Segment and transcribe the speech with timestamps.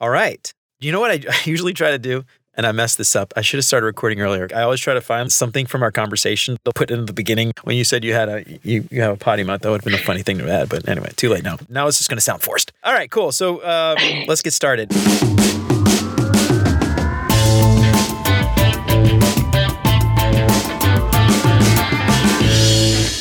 [0.00, 0.52] All right.
[0.78, 2.24] You know what I, usually try to do?
[2.54, 3.32] And I messed this up.
[3.36, 4.48] I should have started recording earlier.
[4.54, 7.52] I always try to find something from our conversation to put in the beginning.
[7.62, 9.84] When you said you had a you, you have a potty mouth, that would have
[9.84, 10.68] been a funny thing to add.
[10.68, 11.58] But anyway, too late now.
[11.68, 12.72] Now it's just going to sound forced.
[12.82, 13.30] All right, cool.
[13.30, 14.92] So um, let's get started.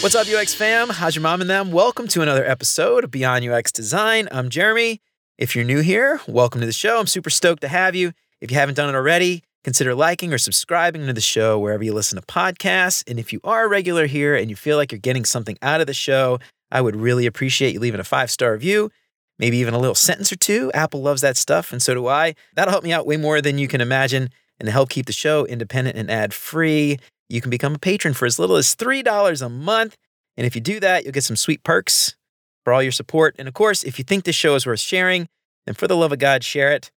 [0.02, 0.89] What's up, UX fam?
[0.89, 1.71] How's your mom and them?
[1.71, 4.30] Welcome to another episode of Beyond UX Design.
[4.32, 5.02] I'm Jeremy.
[5.38, 6.99] If you're new here, welcome to the show.
[6.99, 8.11] I'm super stoked to have you.
[8.41, 11.93] If you haven't done it already, consider liking or subscribing to the show wherever you
[11.93, 13.03] listen to podcasts.
[13.07, 15.79] And if you are a regular here and you feel like you're getting something out
[15.79, 16.39] of the show,
[16.71, 18.89] I would really appreciate you leaving a five star review,
[19.38, 20.71] maybe even a little sentence or two.
[20.73, 22.34] Apple loves that stuff, and so do I.
[22.55, 24.31] That'll help me out way more than you can imagine.
[24.59, 26.98] And to help keep the show independent and ad free,
[27.29, 29.98] you can become a patron for as little as $3 a month.
[30.35, 32.16] And if you do that, you'll get some sweet perks
[32.67, 33.34] for all your support.
[33.39, 35.30] And of course, if you think this show is worth sharing,
[35.66, 36.91] then for the love of God, share it.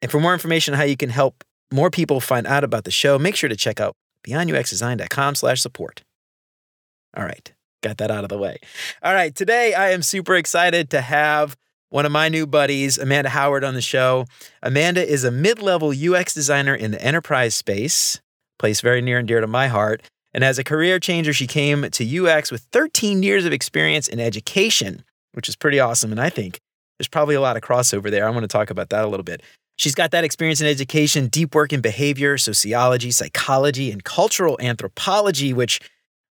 [0.00, 2.90] And for more information on how you can help more people find out about the
[2.90, 3.92] show, make sure to check out
[4.26, 6.02] beyonduxdesign.com slash support.
[7.14, 8.60] All right, got that out of the way.
[9.02, 11.54] All right, today I am super excited to have
[11.90, 14.24] one of my new buddies, Amanda Howard, on the show.
[14.62, 18.22] Amanda is a mid-level UX designer in the enterprise space,
[18.58, 20.00] place very near and dear to my heart.
[20.32, 24.18] And as a career changer, she came to UX with 13 years of experience in
[24.18, 26.10] education, which is pretty awesome.
[26.10, 26.60] And I think
[26.98, 28.26] there's probably a lot of crossover there.
[28.26, 29.42] I want to talk about that a little bit.
[29.78, 35.54] She's got that experience in education, deep work in behavior, sociology, psychology, and cultural anthropology,
[35.54, 35.80] which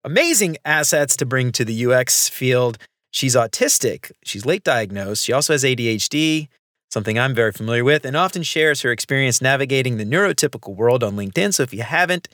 [0.02, 2.78] amazing assets to bring to the UX field.
[3.10, 4.10] She's autistic.
[4.24, 5.24] She's late diagnosed.
[5.24, 6.48] She also has ADHD,
[6.90, 11.14] something I'm very familiar with, and often shares her experience navigating the neurotypical world on
[11.14, 11.52] LinkedIn.
[11.52, 12.28] So if you haven't,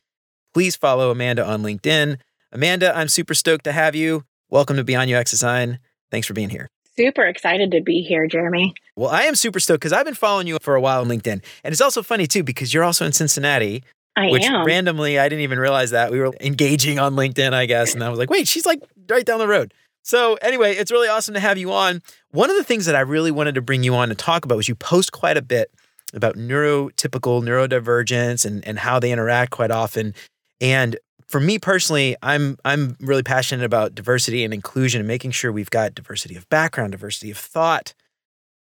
[0.55, 2.19] please follow Amanda on LinkedIn.
[2.53, 4.25] Amanda, I'm super stoked to have you.
[4.48, 5.81] Welcome to Beyond UX Design.
[6.11, 6.69] Thanks for being here.
[6.97, 8.75] Super excited to be here, Jeremy.
[8.97, 11.42] Well, I am super stoked because I've been following you for a while on LinkedIn.
[11.64, 13.84] And it's also funny, too, because you're also in Cincinnati.
[14.16, 14.66] I which am.
[14.66, 16.11] randomly, I didn't even realize that.
[16.11, 17.94] We were engaging on LinkedIn, I guess.
[17.94, 19.72] And I was like, wait, she's like right down the road.
[20.03, 22.03] So, anyway, it's really awesome to have you on.
[22.32, 24.56] One of the things that I really wanted to bring you on to talk about
[24.56, 25.70] was you post quite a bit
[26.12, 30.15] about neurotypical neurodivergence and, and how they interact quite often.
[30.60, 30.97] And
[31.31, 35.71] for me personally, I'm I'm really passionate about diversity and inclusion and making sure we've
[35.71, 37.95] got diversity of background, diversity of thought.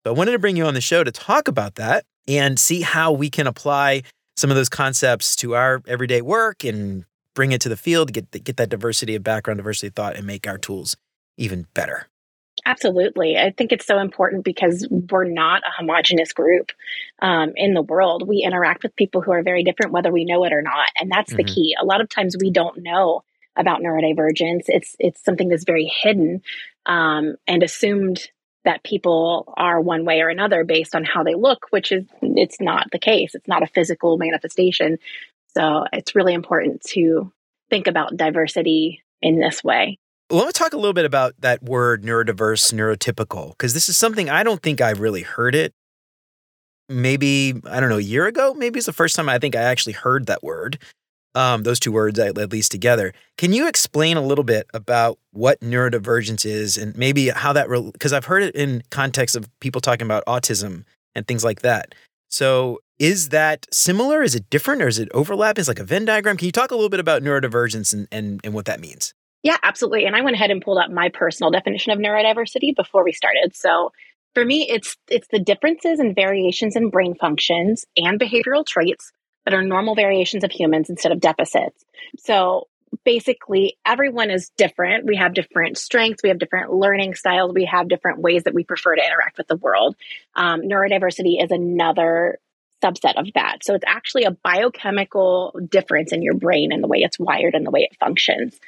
[0.06, 2.82] So I wanted to bring you on the show to talk about that and see
[2.82, 4.04] how we can apply
[4.38, 8.30] some of those concepts to our everyday work and bring it to the field, get
[8.44, 10.96] get that diversity of background, diversity of thought, and make our tools
[11.38, 12.08] even better.
[12.66, 13.38] Absolutely.
[13.38, 16.72] I think it's so important because we're not a homogenous group
[17.22, 18.28] um, in the world.
[18.28, 20.90] We interact with people who are very different, whether we know it or not.
[21.00, 21.56] And that's the Mhm.
[21.56, 21.76] key.
[21.80, 23.24] A lot of times we don't know
[23.56, 24.66] about neurodivergence.
[24.68, 26.42] It's it's something that's very hidden
[26.86, 28.30] um, and assumed
[28.66, 32.60] that people are one way or another based on how they look, which is it's
[32.60, 33.36] not the case.
[33.36, 34.98] It's not a physical manifestation.
[35.56, 37.32] So it's really important to
[37.70, 39.98] think about diversity in this way.
[40.32, 44.30] Let me talk a little bit about that word neurodiverse, neurotypical, because this is something
[44.30, 45.74] I don't think I've really heard it.
[46.88, 49.62] Maybe, I don't know, a year ago, maybe it's the first time I think I
[49.62, 50.78] actually heard that word,
[51.34, 53.12] um, those two words at, least together.
[53.40, 58.14] Can you explain a little bit about what neurodivergence is and maybe how that, because
[58.14, 60.84] I've heard it in context of people talking about autism
[61.16, 61.96] and things like that.
[62.30, 64.22] So is that similar?
[64.22, 65.62] Is it different or is it overlapping?
[65.62, 66.38] It's like a Venn diagram.
[66.38, 69.16] Can you talk a little bit about neurodivergence and, and, and what that means?
[69.44, 70.06] Yeah, absolutely.
[70.06, 73.56] And I went ahead and pulled up my personal definition of neurodiversity before we started.
[73.56, 73.92] So
[74.34, 79.12] for me, it's it's the differences and variations in brain functions and behavioral traits
[79.46, 81.84] that are normal variations of humans instead of deficits.
[82.18, 82.68] So
[83.06, 85.06] basically everyone is different.
[85.06, 88.64] We have different strengths, we have different learning styles, we have different ways that we
[88.64, 89.96] prefer to interact with the world.
[90.36, 92.40] Um, neurodiversity is another
[92.84, 93.64] subset of that.
[93.64, 97.66] So it's actually a biochemical difference in your brain and the way it's wired and
[97.66, 98.60] the way it functions.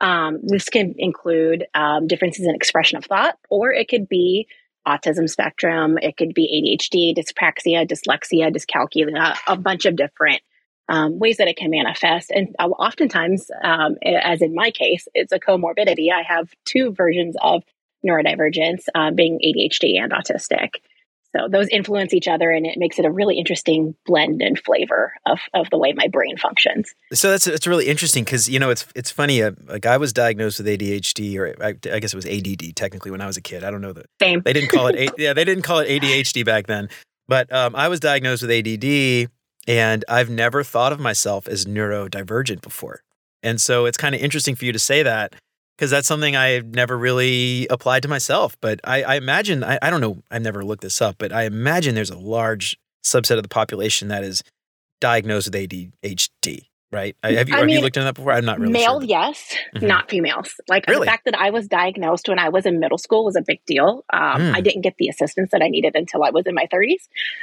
[0.00, 4.48] Um, this can include um, differences in expression of thought, or it could be
[4.86, 10.42] autism spectrum, it could be ADHD, dyspraxia, dyslexia, dyscalculia, a bunch of different
[10.88, 12.30] um, ways that it can manifest.
[12.30, 16.12] And uh, oftentimes, um, as in my case, it's a comorbidity.
[16.12, 17.62] I have two versions of
[18.06, 20.74] neurodivergence, uh, being ADHD and autistic.
[21.36, 25.14] So those influence each other, and it makes it a really interesting blend and flavor
[25.26, 26.94] of, of the way my brain functions.
[27.12, 29.40] So that's that's really interesting because you know it's it's funny.
[29.40, 33.10] A, a guy was diagnosed with ADHD, or I, I guess it was ADD technically
[33.10, 33.64] when I was a kid.
[33.64, 34.42] I don't know that Same.
[34.42, 34.96] they didn't call it.
[34.96, 36.88] A, yeah, they didn't call it ADHD back then.
[37.26, 39.30] But um, I was diagnosed with ADD,
[39.66, 43.00] and I've never thought of myself as neurodivergent before.
[43.42, 45.34] And so it's kind of interesting for you to say that
[45.76, 48.56] because that's something I never really applied to myself.
[48.60, 51.44] But I, I imagine, I, I don't know, I've never looked this up, but I
[51.44, 54.42] imagine there's a large subset of the population that is
[55.00, 57.16] diagnosed with ADHD right?
[57.22, 58.32] Have you, I have mean, you looked into that before?
[58.32, 59.08] I'm not really male, sure.
[59.08, 59.86] yes, mm-hmm.
[59.86, 60.54] not females.
[60.68, 61.00] Like really?
[61.00, 63.60] the fact that I was diagnosed when I was in middle school was a big
[63.66, 64.04] deal.
[64.12, 64.54] Um, mm.
[64.54, 67.02] I didn't get the assistance that I needed until I was in my 30s.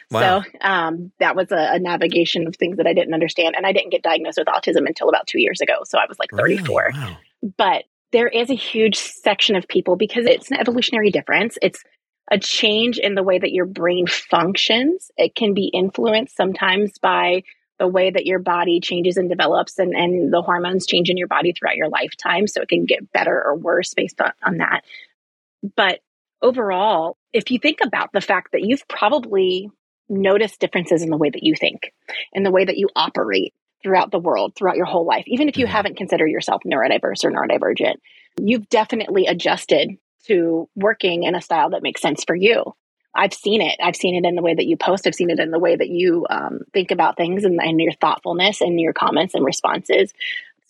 [0.10, 0.42] Wow.
[0.42, 3.74] So um, that was a, a, navigation of things that I didn't understand, and I
[3.74, 5.82] didn't get diagnosed with autism until about two years ago.
[5.84, 6.92] So I was like 34.
[6.94, 7.00] Really?
[7.00, 7.18] Wow.
[7.58, 11.58] But there is a huge section of people because it's an evolutionary difference.
[11.62, 11.84] It's
[12.30, 15.12] a change in the way that your brain functions.
[15.18, 17.44] It can be influenced sometimes by
[17.80, 21.28] the way that your body changes and develops and, and the hormones change in your
[21.28, 22.48] body throughout your lifetime.
[22.48, 24.82] So it can get better or worse based on, on that.
[25.76, 26.00] But
[26.42, 29.70] overall, if you think about the fact that you've probably
[30.10, 31.94] noticed differences in the way that you think,
[32.34, 35.58] in the way that you operate throughout the world, throughout your whole life, even if
[35.58, 37.96] you haven't considered yourself neurodiverse or neurodivergent,
[38.40, 42.64] you've definitely adjusted to working in a style that makes sense for you.
[43.14, 43.76] I've seen it.
[43.82, 45.06] I've seen it in the way that you post.
[45.06, 47.92] I've seen it in the way that you um, think about things and, and your
[47.94, 50.14] thoughtfulness and your comments and responses.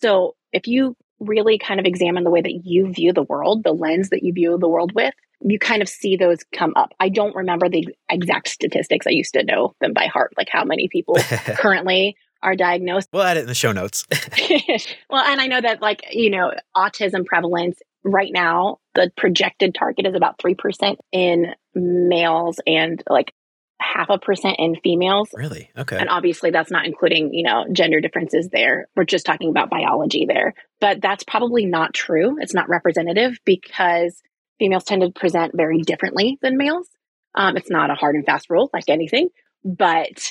[0.00, 3.72] So if you really kind of examine the way that you view the world, the
[3.72, 6.92] lens that you view the world with, you kind of see those come up.
[6.98, 9.06] I don't remember the exact statistics.
[9.06, 11.14] I used to know them by heart, like how many people
[11.56, 13.08] currently are diagnosed.
[13.12, 14.06] We'll add it in the show notes.
[15.10, 20.06] well, and I know that, like, you know, autism prevalence right now, the projected target
[20.06, 23.32] is about 3% in males and like
[23.80, 25.28] half a percent in females.
[25.34, 25.70] Really?
[25.76, 25.98] Okay.
[25.98, 28.88] And obviously that's not including, you know, gender differences there.
[28.94, 30.54] We're just talking about biology there.
[30.80, 32.36] But that's probably not true.
[32.40, 34.20] It's not representative because
[34.58, 36.88] females tend to present very differently than males.
[37.34, 39.28] Um, it's not a hard and fast rule like anything,
[39.64, 40.30] but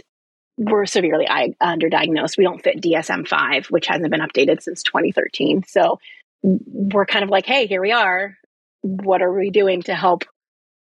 [0.61, 2.37] we're severely underdiagnosed.
[2.37, 5.63] We don't fit DSM 5, which hasn't been updated since 2013.
[5.67, 5.99] So
[6.43, 8.37] we're kind of like, hey, here we are.
[8.81, 10.23] What are we doing to help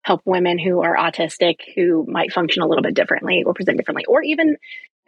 [0.04, 4.06] help women who are autistic who might function a little bit differently or present differently
[4.06, 4.56] or even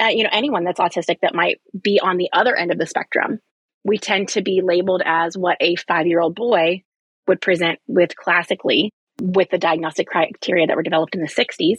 [0.02, 2.86] uh, you know anyone that's autistic that might be on the other end of the
[2.86, 3.40] spectrum
[3.86, 6.84] we tend to be labeled as what a 5-year-old boy
[7.26, 8.92] would present with classically
[9.22, 11.78] with the diagnostic criteria that were developed in the 60s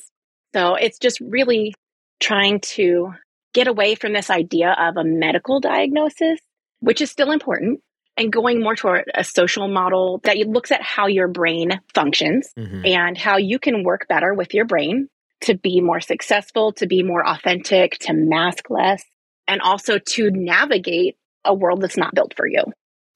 [0.55, 1.75] so it's just really
[2.23, 3.13] trying to
[3.53, 6.39] get away from this idea of a medical diagnosis
[6.83, 7.81] which is still important
[8.17, 12.85] and going more toward a social model that looks at how your brain functions mm-hmm.
[12.85, 15.09] and how you can work better with your brain
[15.43, 19.03] to be more successful, to be more authentic, to mask less,
[19.49, 22.63] and also to navigate a world that's not built for you.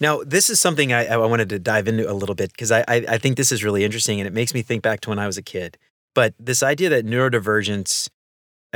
[0.01, 2.81] Now, this is something I, I wanted to dive into a little bit because I,
[2.87, 5.19] I, I think this is really interesting and it makes me think back to when
[5.19, 5.77] I was a kid.
[6.15, 8.09] But this idea that neurodivergence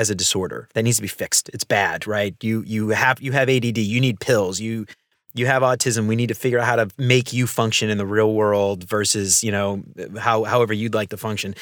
[0.01, 1.51] as a disorder that needs to be fixed.
[1.53, 2.35] It's bad, right?
[2.43, 4.87] You you have you have ADD, you need pills, you
[5.35, 8.07] you have autism we need to figure out how to make you function in the
[8.07, 9.83] real world versus you know
[10.19, 11.55] how however you'd like to function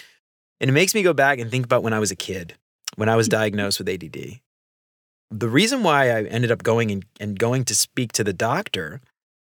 [0.61, 2.55] and it makes me go back and think about when i was a kid
[2.97, 4.41] when i was diagnosed with add
[5.31, 9.01] the reason why i ended up going and, and going to speak to the doctor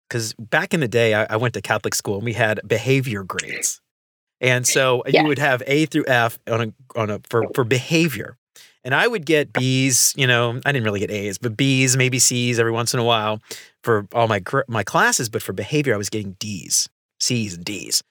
[0.08, 3.24] because back in the day I, I, went to catholic school and we had behavior
[3.24, 3.82] grades
[4.40, 5.22] and so yeah.
[5.22, 8.38] you would have a through f on a on a for, for behavior
[8.84, 12.20] and I would get B's, you know, I didn't really get A's, but B's, maybe
[12.20, 13.40] C's every once in a while
[13.84, 16.90] for all my my classes, but for behavior I was getting D's,
[17.20, 18.04] C's and D's.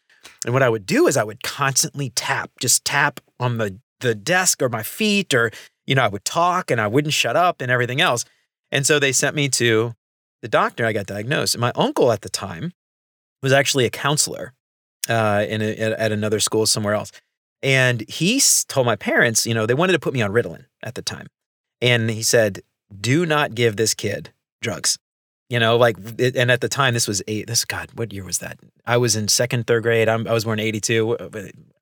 [0.45, 4.15] And what I would do is I would constantly tap, just tap on the the
[4.15, 5.51] desk or my feet or
[5.87, 8.25] you know, I would talk and I wouldn't shut up and everything else.
[8.71, 9.95] And so they sent me to
[10.41, 10.87] the doctor.
[10.87, 11.55] I got diagnosed.
[11.55, 12.73] And my uncle at the time
[13.43, 14.53] was actually a counselor
[15.09, 17.11] uh, in a, at another school somewhere else.
[17.63, 20.95] And he told my parents, you know, they wanted to put me on Ritalin at
[20.95, 21.27] the time.
[21.83, 22.61] And he said,
[22.99, 24.99] do not give this kid drugs.
[25.51, 27.49] You know, like, and at the time, this was eight.
[27.49, 28.61] This God, what year was that?
[28.87, 30.09] I was in second, third grade.
[30.09, 31.29] I'm, i was born in '82, uh,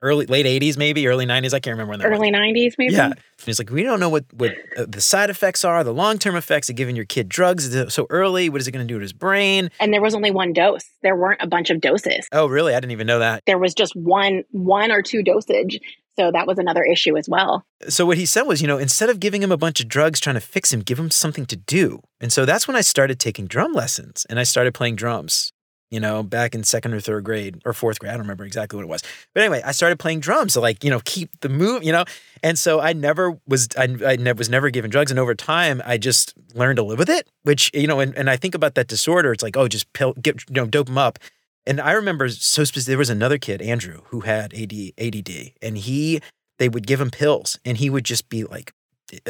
[0.01, 1.53] early, late '80s, maybe early '90s.
[1.53, 2.07] I can't remember when that.
[2.07, 2.41] Early was.
[2.41, 2.95] '90s, maybe.
[2.95, 3.13] Yeah.
[3.45, 6.35] He's like, we don't know what what uh, the side effects are, the long term
[6.35, 8.49] effects of giving your kid drugs so early.
[8.49, 9.71] What is it going to do to his brain?
[9.81, 10.89] And there was only one dose.
[11.03, 12.27] There weren't a bunch of doses.
[12.33, 12.75] Oh, really?
[12.75, 13.43] I didn't even know that.
[13.47, 15.79] There was just one, one or two dosage.
[16.19, 17.65] So that was another issue as well.
[17.89, 20.19] So what he said was, you know, instead of giving him a bunch of drugs
[20.19, 22.01] trying to fix him, give him something to do.
[22.21, 25.53] And so that's when I started taking drum lessons and I started playing drums,
[25.93, 28.11] you know, back in second or third grade or fourth grade.
[28.11, 29.03] I don't remember exactly what it was.
[29.33, 32.05] But anyway, I started playing drums to like, you know, keep the move, you know.
[32.43, 35.81] And so I never was I, I never was never given drugs and over time
[35.85, 38.75] I just learned to live with it, which, you know, and, and I think about
[38.75, 41.21] that disorder, it's like, oh, just pill get you know, dope him up
[41.69, 45.79] and I remember so specific, there was another kid, Andrew, who had AD, ADD, and
[45.79, 46.21] he,
[46.59, 48.73] they would give him pills and he would just be like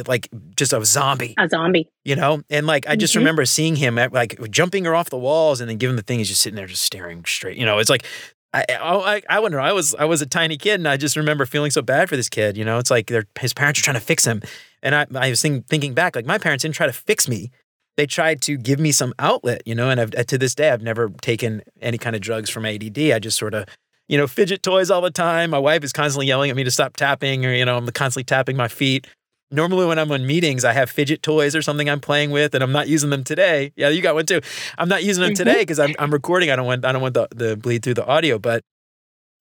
[0.09, 1.89] like just a zombie, A zombie.
[2.05, 2.43] you know?
[2.51, 3.19] And like I just Mhm.
[3.19, 6.19] remember seeing him at, like jumping her off the walls and then giving the thing.
[6.19, 7.57] He's just sitting there, just staring straight.
[7.59, 8.05] You know, it's like
[8.53, 9.61] I I, I wonder.
[9.61, 12.17] I was I was a tiny kid and I just remember feeling so bad for
[12.17, 12.57] this kid.
[12.57, 14.43] You know, it's like their his parents are trying to fix him,
[14.83, 17.51] and I I was think, thinking back like my parents didn't try to fix me.
[17.99, 20.83] They tried to give me some outlet, you know, and I've, to this day I've
[20.83, 22.97] never taken any kind of drugs from ADD.
[22.99, 23.67] I just sort of
[24.09, 25.51] you know, fidget toys all the time.
[25.51, 28.25] My wife is constantly yelling at me to stop tapping, or, you know, I'm constantly
[28.25, 29.07] tapping my feet.
[29.51, 32.65] Normally, when I'm on meetings, I have fidget toys or something I'm playing with, and
[32.65, 33.73] I'm not using them today.
[33.77, 34.41] Yeah, you got one too.
[34.79, 35.37] I'm not using them Mhm.
[35.37, 36.51] today because I'm, I'm recording.
[36.51, 38.39] I don't want I don't want the, the bleed through the audio.
[38.39, 38.63] But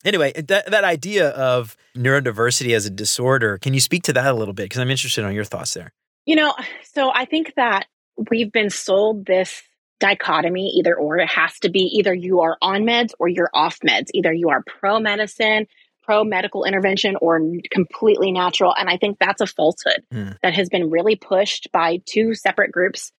[0.03, 4.33] anyway, that that idea of neurodiversity as a disorder, can you speak to that a
[4.33, 4.63] little bit?
[4.63, 5.91] Because I'm interested on your thoughts there.
[6.25, 7.85] You know, so I think that
[8.29, 9.61] we've been sold this
[9.99, 11.17] dichotomy either or.
[11.17, 14.07] It has to be either you are on meds or you're off meds.
[14.13, 15.67] Either you are pro medicine,
[16.03, 18.73] pro medical intervention, or completely natural.
[18.77, 20.29] And I think that's a falsehood Hmm.
[20.43, 23.11] that has been really pushed by two separate groups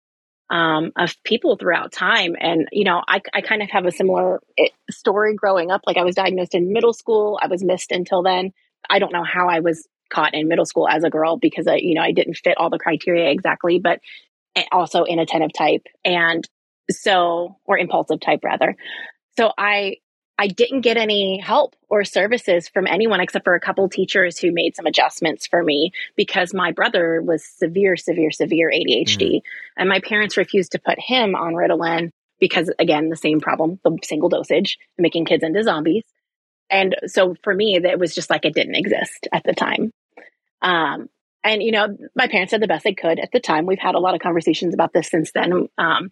[0.51, 2.35] um, of people throughout time.
[2.41, 5.83] And, you know, I, I kind of have a similar eh, story growing up.
[5.87, 8.53] Like I was diagnosed in middle school, I was missed until then.
[8.89, 11.77] I don't know how I was caught in middle school as a girl because I,
[11.77, 14.01] you know, I didn't fit all the criteria exactly, but
[14.73, 16.49] also inattentive type and
[16.91, 18.77] so or impulsive type rather.
[19.37, 19.97] So I
[20.39, 24.53] I didn't get any help or services from anyone except for a couple teachers who
[24.53, 29.41] made some adjustments for me because my brother was severe, severe, severe ADHD.
[29.77, 33.99] And my parents refused to put him on Ritalin because, again, the same problem, the
[34.05, 36.05] single dosage, making kids into zombies.
[36.71, 39.91] And so for me, that was just like it didn't exist at the time.
[40.63, 41.09] Um,
[41.45, 43.67] and, you know, my parents did the best they could at the time.
[43.67, 45.69] We've had a lot of conversations about this since then.
[45.79, 46.11] Um,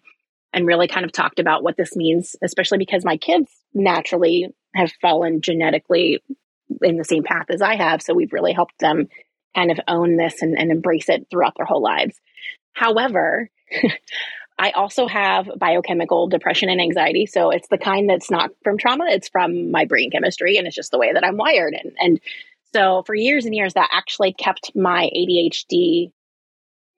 [0.53, 4.91] and really kind of talked about what this means, especially because my kids naturally have
[5.01, 6.23] fallen genetically
[6.81, 8.01] in the same path as I have.
[8.01, 9.07] So we've really helped them
[9.55, 12.19] kind of own this and, and embrace it throughout their whole lives.
[12.73, 13.49] However,
[14.59, 17.27] I also have biochemical depression and anxiety.
[17.27, 20.75] So it's the kind that's not from trauma, it's from my brain chemistry, and it's
[20.75, 21.75] just the way that I'm wired.
[21.75, 22.19] And, and
[22.73, 26.11] so for years and years, that actually kept my ADHD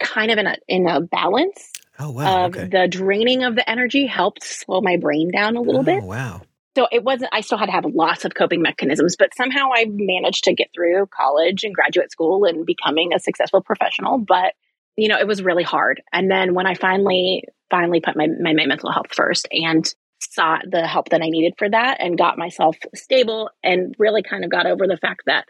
[0.02, 2.46] kind of in a in a balance Oh wow.
[2.46, 2.68] of okay.
[2.68, 6.02] the draining of the energy helped slow my brain down a little oh, bit.
[6.02, 6.42] Wow.
[6.78, 9.86] So it wasn't, I still had to have lots of coping mechanisms, but somehow I
[9.90, 14.18] managed to get through college and graduate school and becoming a successful professional.
[14.18, 14.54] But,
[14.96, 16.02] you know, it was really hard.
[16.14, 19.84] And then when I finally, finally put my, my, my mental health first and
[20.22, 24.46] sought the help that I needed for that and got myself stable and really kind
[24.46, 25.48] of got over the fact that,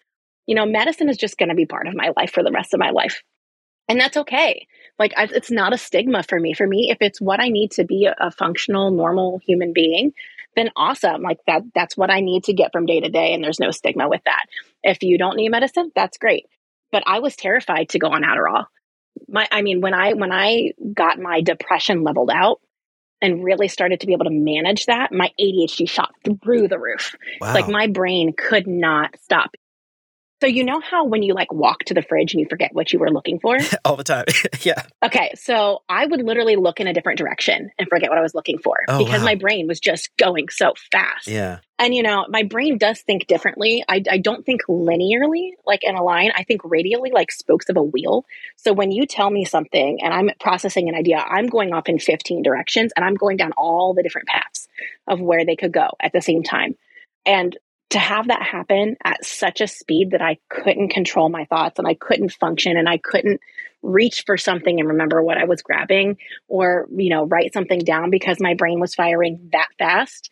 [0.49, 2.73] you know, medicine is just going to be part of my life for the rest
[2.73, 3.21] of my life.
[3.87, 4.65] And that's okay.
[4.97, 6.55] Like, I, it's not a stigma for me.
[6.55, 10.11] For me, if it's what I need to be a, a functional, normal human being,
[10.55, 11.21] then awesome.
[11.21, 13.35] Like that, that's what I need to get from day to day.
[13.35, 14.47] And there's no stigma with that.
[14.81, 16.47] If you don't need medicine, that's great.
[16.91, 18.65] But I was terrified to go on Adderall.
[19.27, 22.59] My, I mean, when I, when I got my depression leveled out
[23.21, 27.15] and really started to be able to manage that, my ADHD shot through the roof.
[27.39, 27.53] Wow.
[27.53, 29.51] Like my brain could not stop.
[30.41, 32.93] So you know how when you like walk to the fridge and you forget what
[32.93, 33.57] you were looking for?
[33.85, 34.25] all the time.
[34.61, 34.83] yeah.
[35.03, 38.33] Okay, so I would literally look in a different direction and forget what I was
[38.33, 39.25] looking for Oh, because wow.
[39.25, 41.27] my brain was just going so fast.
[41.27, 41.59] Yeah.
[41.77, 43.83] And you know, my brain does think differently.
[43.87, 46.31] I, I don't think linearly, like in a line.
[46.35, 48.25] I think radially, like spokes of a wheel.
[48.55, 51.99] So when you tell me something and I'm processing an idea, I'm going off in
[51.99, 54.67] 15 directions and I'm going down all the different paths
[55.07, 56.75] of where they could go at the same time.
[57.25, 57.57] And
[57.91, 61.87] to have that happen at such a speed that I couldn't control my thoughts and
[61.87, 63.41] I couldn't function and I couldn't
[63.81, 66.17] reach for something and remember what I was grabbing
[66.47, 70.31] or, you know, write something down because my brain was firing that fast.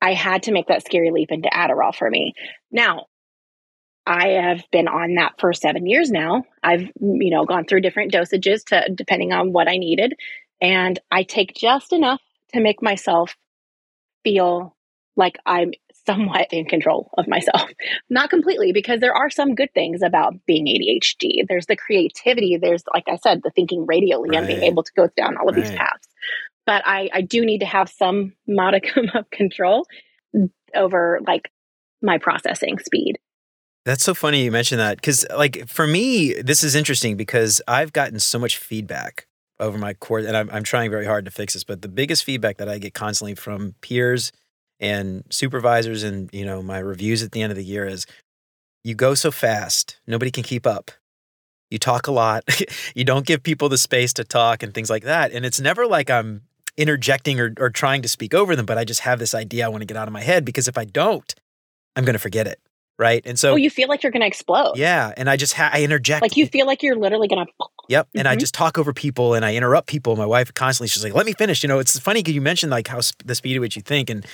[0.00, 2.34] I had to make that scary leap into Adderall for me.
[2.70, 3.06] Now,
[4.04, 6.44] I have been on that for seven years now.
[6.62, 10.14] I've, you know, gone through different dosages to depending on what I needed.
[10.60, 12.20] And I take just enough
[12.52, 13.36] to make myself
[14.24, 14.74] feel
[15.14, 15.72] like I'm
[16.06, 17.70] somewhat in control of myself.
[18.10, 21.46] Not completely, because there are some good things about being ADHD.
[21.48, 25.08] There's the creativity, there's, like I said, the thinking radially and being able to go
[25.16, 26.08] down all of these paths.
[26.66, 29.86] But I, I do need to have some modicum of control
[30.74, 31.50] over like
[32.00, 33.18] my processing speed.
[33.84, 37.92] That's so funny you mentioned that because, like, for me, this is interesting because I've
[37.92, 39.26] gotten so much feedback
[39.58, 41.64] over my course, and I'm, I'm trying very hard to fix this.
[41.64, 44.30] But the biggest feedback that I get constantly from peers
[44.82, 48.04] and supervisors, and you know, my reviews at the end of the year is,
[48.84, 50.90] "You go so fast, nobody can keep up.
[51.70, 52.44] You talk a lot.
[52.94, 55.32] you don't give people the space to talk and things like that.
[55.32, 56.42] And it's never like I'm
[56.76, 59.68] interjecting or, or trying to speak over them, but I just have this idea I
[59.68, 61.34] want to get out of my head because if I don't,
[61.96, 62.58] I'm going to forget it."
[62.98, 63.22] right?
[63.26, 64.76] And so oh, you feel like you're going to explode.
[64.76, 66.22] Yeah, and I just ha- I interject.
[66.22, 67.52] Like you feel like you're literally going to.
[67.88, 68.32] Yep, and mm-hmm.
[68.32, 70.14] I just talk over people and I interrupt people.
[70.14, 72.70] My wife constantly she's like, "Let me finish." You know, it's funny because you mentioned
[72.70, 74.24] like how sp- the speed at which you think, and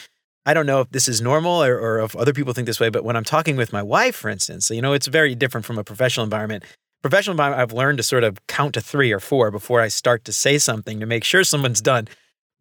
[0.48, 2.88] I don't know if this is normal or, or if other people think this way,
[2.88, 5.76] but when I'm talking with my wife, for instance, you know, it's very different from
[5.76, 6.64] a professional environment.
[7.02, 10.24] Professional environment, I've learned to sort of count to three or four before I start
[10.24, 12.08] to say something to make sure someone's done.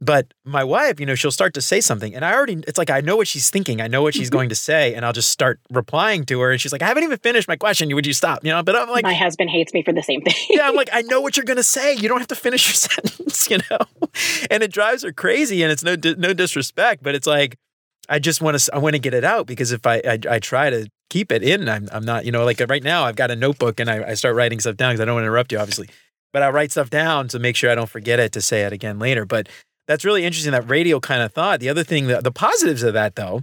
[0.01, 2.89] But my wife, you know, she'll start to say something, and I already, it's like
[2.89, 4.37] I know what she's thinking, I know what she's mm-hmm.
[4.37, 6.51] going to say, and I'll just start replying to her.
[6.51, 7.91] And she's like, I haven't even finished my question.
[7.95, 8.43] Would you stop?
[8.43, 10.35] You know, but I'm like, my husband hates me for the same thing.
[10.49, 11.95] yeah, I'm like, I know what you're going to say.
[11.95, 14.09] You don't have to finish your sentence, you know?
[14.51, 17.57] And it drives her crazy, and it's no, no disrespect, but it's like,
[18.09, 20.39] I just want to, I want to get it out because if I, I, I
[20.39, 23.31] try to keep it in, I'm, I'm not, you know, like right now I've got
[23.31, 25.51] a notebook and I, I start writing stuff down because I don't want to interrupt
[25.51, 25.89] you, obviously.
[26.33, 28.73] But I write stuff down to make sure I don't forget it to say it
[28.73, 29.25] again later.
[29.25, 29.49] But
[29.87, 31.59] that's really interesting that radio kind of thought.
[31.59, 33.41] The other thing, the, the positives of that though,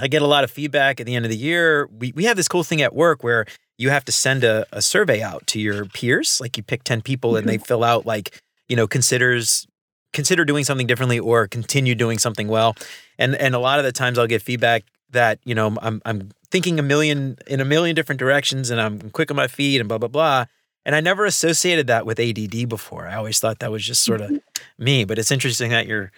[0.00, 1.86] I get a lot of feedback at the end of the year.
[1.86, 3.46] We, we have this cool thing at work where
[3.78, 6.40] you have to send a, a survey out to your peers.
[6.40, 7.64] Like you pick 10 people and they mm-hmm.
[7.64, 9.66] fill out like, you know, considers
[10.14, 12.76] consider doing something differently or continue doing something well.
[13.18, 16.30] And and a lot of the times I'll get feedback that, you know, I'm I'm
[16.50, 19.88] thinking a million in a million different directions and I'm quick on my feet and
[19.88, 20.46] blah blah blah.
[20.86, 23.06] And I never associated that with ADD before.
[23.06, 24.84] I always thought that was just sort of mm-hmm.
[24.84, 25.04] me.
[25.04, 26.12] But it's interesting that you're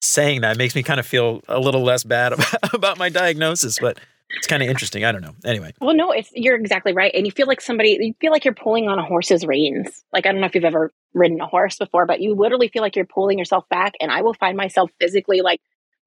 [0.00, 0.52] saying that.
[0.52, 3.78] It makes me kind of feel a little less bad about, about my diagnosis.
[3.78, 3.98] But
[4.36, 5.04] it's kind of interesting.
[5.04, 5.34] I don't know.
[5.44, 5.72] Anyway.
[5.80, 7.12] Well, no, it's you're exactly right.
[7.14, 10.04] And you feel like somebody you feel like you're pulling on a horse's reins.
[10.12, 12.82] Like I don't know if you've ever ridden a horse before, but you literally feel
[12.82, 15.60] like you're pulling yourself back and I will find myself physically like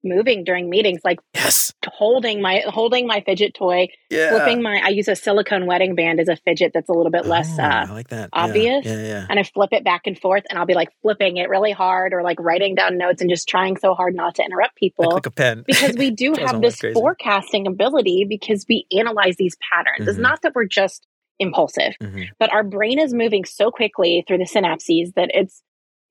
[0.03, 4.29] moving during meetings like yes holding my holding my fidget toy yeah.
[4.29, 7.25] flipping my i use a silicone wedding band as a fidget that's a little bit
[7.25, 8.29] less oh, uh, like that.
[8.33, 8.93] obvious yeah.
[8.93, 9.25] Yeah, yeah.
[9.29, 12.13] and i flip it back and forth and i'll be like flipping it really hard
[12.13, 15.25] or like writing down notes and just trying so hard not to interrupt people like
[15.25, 20.09] a pen because we do have this forecasting ability because we analyze these patterns mm-hmm.
[20.09, 21.07] it's not that we're just
[21.39, 22.23] impulsive mm-hmm.
[22.39, 25.63] but our brain is moving so quickly through the synapses that it's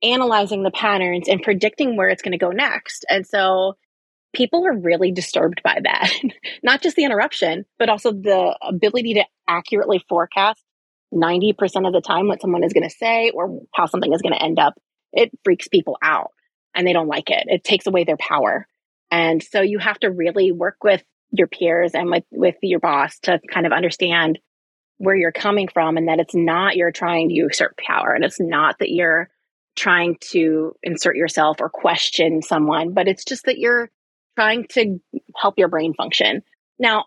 [0.03, 3.05] analyzing the patterns and predicting where it's going to go next.
[3.09, 3.77] And so
[4.33, 6.13] people are really disturbed by that.
[6.63, 10.63] Not just the interruption, but also the ability to accurately forecast
[11.13, 14.35] 90% of the time what someone is going to say or how something is going
[14.35, 14.75] to end up.
[15.13, 16.31] It freaks people out
[16.75, 17.45] and they don't like it.
[17.47, 18.67] It takes away their power.
[19.11, 23.19] And so you have to really work with your peers and with, with your boss
[23.21, 24.39] to kind of understand
[24.99, 28.41] where you're coming from and that it's not you're trying to usurp power and it's
[28.41, 29.29] not that you're
[29.77, 33.91] trying to insert yourself or question someone, but it's just that you're
[34.37, 35.01] trying to
[35.37, 36.43] help your brain function.
[36.79, 37.05] Now,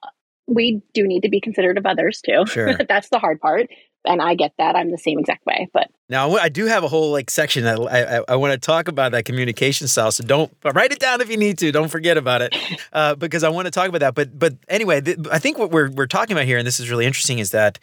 [0.48, 2.46] we do need to be considerate of others too.
[2.46, 2.78] Sure.
[2.90, 3.68] That's the hard part.
[4.08, 4.76] And I get that.
[4.76, 5.68] I'm the same exact way.
[5.74, 8.60] But now I do have a whole like section that I, I, I want to
[8.60, 10.12] talk about that communication style.
[10.12, 11.72] So don't write it down if you need to.
[11.72, 12.56] Don't forget about it
[12.94, 14.14] uh, because I want to talk about that.
[14.14, 16.92] But but anyway, th- I think what we're we're talking about here, and this is
[16.92, 17.80] really interesting, is that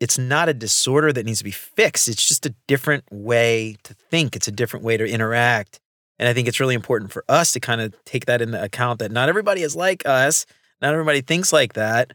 [0.00, 2.08] it's not a disorder that needs to be fixed.
[2.08, 4.34] It's just a different way to think.
[4.34, 5.78] It's a different way to interact.
[6.18, 8.98] And I think it's really important for us to kind of take that into account
[8.98, 10.46] that not everybody is like us.
[10.80, 12.12] Not everybody thinks like that.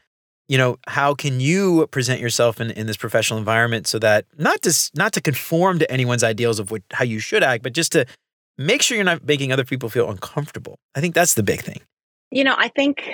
[0.48, 4.62] You know, how can you present yourself in, in this professional environment so that not
[4.64, 7.92] to not to conform to anyone's ideals of what how you should act, but just
[7.94, 8.06] to
[8.58, 10.78] make sure you're not making other people feel uncomfortable.
[10.94, 11.82] I think that's the big thing.
[12.30, 13.10] You know, I think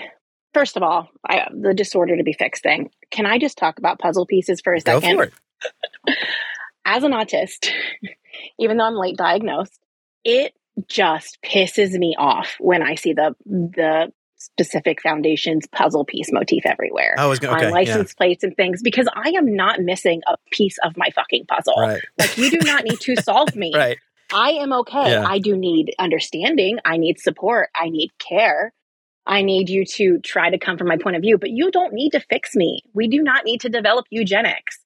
[0.53, 2.91] first of all, I, the disorder to be fixed thing.
[3.09, 5.17] Can I just talk about puzzle pieces for a second?
[5.17, 5.31] Go for
[6.07, 6.17] it.
[6.85, 7.69] As an autist,
[8.59, 9.79] even though I'm late diagnosed,
[10.23, 10.53] it
[10.87, 17.13] just pisses me off when I see the the specific foundations puzzle piece motif everywhere
[17.15, 18.17] I was gonna, okay, on license yeah.
[18.17, 21.75] plates and things because I am not missing a piece of my fucking puzzle.
[21.77, 22.01] Right.
[22.17, 23.71] Like you do not need to solve me.
[23.75, 23.99] right.
[24.33, 25.11] I am okay.
[25.11, 25.25] Yeah.
[25.27, 26.79] I do need understanding.
[26.85, 27.69] I need support.
[27.75, 28.73] I need care.
[29.25, 31.93] I need you to try to come from my point of view, but you don't
[31.93, 32.81] need to fix me.
[32.93, 34.79] We do not need to develop eugenics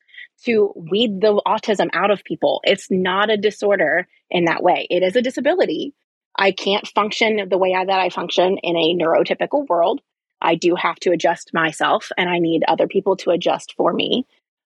[0.44, 2.62] to weed the autism out of people.
[2.64, 4.88] It's not a disorder in that way.
[4.90, 5.94] It is a disability.
[6.38, 10.02] I can't function the way that I function in a neurotypical world.
[10.42, 14.26] I do have to adjust myself and I need other people to adjust for me.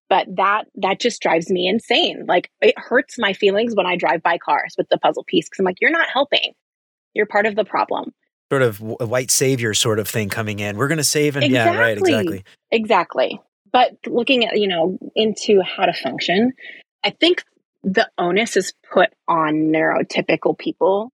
[0.10, 2.25] But that that just drives me insane.
[2.27, 5.60] Like it hurts my feelings when I drive by cars with the puzzle piece because
[5.60, 6.53] I'm like, you're not helping.
[7.13, 8.12] You're part of the problem
[8.51, 10.77] sort of a white savior sort of thing coming in.
[10.77, 11.75] We're going to save and exactly.
[11.75, 12.43] yeah, right, exactly.
[12.71, 13.41] Exactly.
[13.71, 16.53] But looking at, you know, into how to function,
[17.03, 17.43] I think
[17.83, 21.12] the onus is put on neurotypical people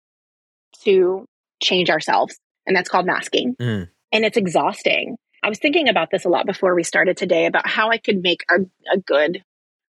[0.84, 1.26] to
[1.62, 2.40] change ourselves.
[2.66, 3.56] And that's called masking.
[3.56, 3.90] Mm.
[4.12, 5.18] And it's exhausting.
[5.44, 8.22] I was thinking about this a lot before we started today about how I could
[8.24, 9.44] make a, a good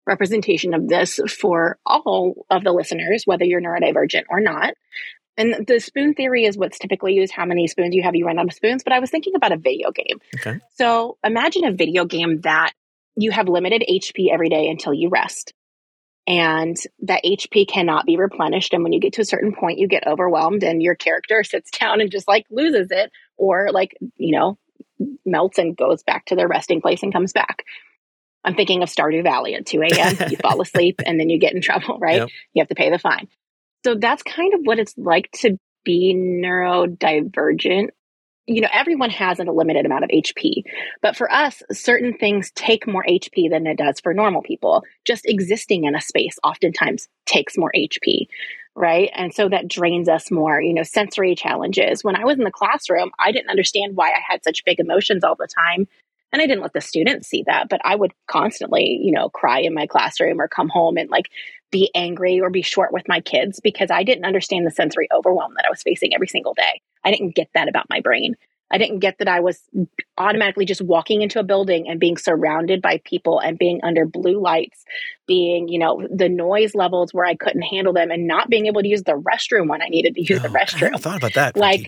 [0.06, 4.74] representation of this for all of the listeners, whether you're neurodivergent or not.
[5.38, 7.32] And the spoon theory is what's typically used.
[7.32, 8.82] How many spoons you have, you run out of spoons.
[8.82, 10.20] But I was thinking about a video game.
[10.36, 10.60] Okay.
[10.76, 12.72] So imagine a video game that
[13.16, 15.52] you have limited HP every day until you rest.
[16.26, 18.72] And that HP cannot be replenished.
[18.72, 21.70] And when you get to a certain point, you get overwhelmed and your character sits
[21.70, 24.58] down and just like loses it or like, you know,
[25.24, 27.64] melts and goes back to their resting place and comes back.
[28.44, 30.30] I'm thinking of Stardew Valley at 2 a.m.
[30.30, 32.18] you fall asleep and then you get in trouble, right?
[32.18, 32.28] Yep.
[32.54, 33.28] You have to pay the fine.
[33.86, 37.90] So that's kind of what it's like to be neurodivergent.
[38.48, 40.64] You know, everyone has a limited amount of HP,
[41.02, 44.82] but for us, certain things take more HP than it does for normal people.
[45.04, 48.26] Just existing in a space oftentimes takes more HP,
[48.74, 49.08] right?
[49.14, 52.02] And so that drains us more, you know, sensory challenges.
[52.02, 55.22] When I was in the classroom, I didn't understand why I had such big emotions
[55.22, 55.86] all the time
[56.32, 59.60] and I didn't let the students see that, but I would constantly, you know, cry
[59.60, 61.30] in my classroom or come home and like
[61.70, 65.54] be angry or be short with my kids because I didn't understand the sensory overwhelm
[65.56, 66.80] that I was facing every single day.
[67.04, 68.36] I didn't get that about my brain.
[68.70, 69.60] I didn't get that I was
[70.18, 74.40] automatically just walking into a building and being surrounded by people and being under blue
[74.40, 74.84] lights,
[75.26, 78.82] being, you know, the noise levels where I couldn't handle them and not being able
[78.82, 80.94] to use the restroom when I needed to use Oh, the restroom.
[80.94, 81.56] I thought about that.
[81.56, 81.80] Like,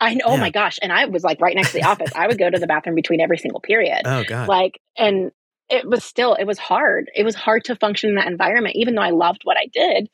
[0.00, 0.78] I know, oh my gosh.
[0.80, 2.12] And I was like right next to the office.
[2.14, 4.02] I would go to the bathroom between every single period.
[4.04, 4.48] oh god.
[4.48, 5.32] Like, and
[5.68, 7.10] it was still, it was hard.
[7.16, 10.08] It was hard to function in that environment, even though I loved what I did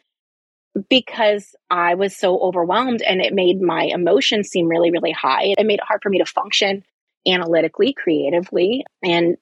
[0.88, 5.54] because I was so overwhelmed and it made my emotions seem really, really high.
[5.58, 6.84] It made it hard for me to function
[7.26, 9.36] analytically, creatively, and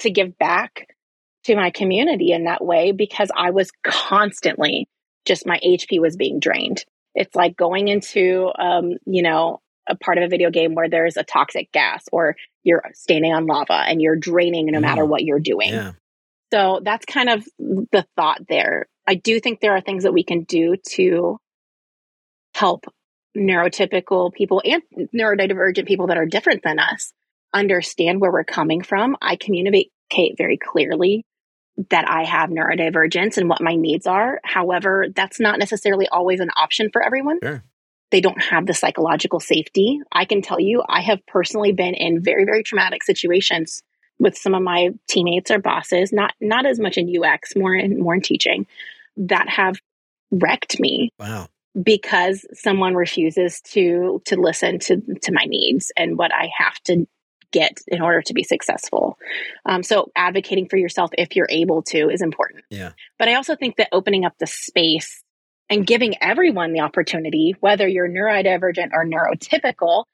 [0.00, 0.88] to give back
[1.44, 4.86] to my community in that way because I was constantly
[5.24, 6.84] just my HP was being drained.
[7.14, 11.16] It's like going into, um, you know, a part of a video game where there's
[11.16, 15.08] a toxic gas or you're standing on lava and you're draining no matter Mm.
[15.08, 15.70] what you're doing.
[15.70, 15.92] yeah.
[16.52, 18.86] So that's kind of the thought there.
[19.06, 21.38] I do think there are things that we can do to
[22.54, 22.84] help
[23.36, 24.82] neurotypical people and
[25.14, 27.12] neurodivergent people that are different than us
[27.54, 29.16] understand where we're coming from.
[29.20, 31.24] I communicate very clearly
[31.90, 34.40] that I have neurodivergence and what my needs are.
[34.44, 37.38] However, that's not necessarily always an option for everyone.
[37.42, 37.64] Sure.
[38.10, 40.00] They don't have the psychological safety.
[40.12, 43.82] I can tell you, I have personally been in very, very traumatic situations
[44.18, 47.98] with some of my teammates or bosses, not not as much in UX, more in
[47.98, 48.66] more in teaching,
[49.16, 49.76] that have
[50.30, 51.48] wrecked me Wow.
[51.80, 57.06] because someone refuses to to listen to to my needs and what I have to
[57.50, 59.18] get in order to be successful.
[59.66, 62.64] Um, so advocating for yourself if you're able to is important.
[62.70, 62.92] Yeah.
[63.18, 65.22] But I also think that opening up the space
[65.68, 70.04] and giving everyone the opportunity, whether you're neurodivergent or neurotypical,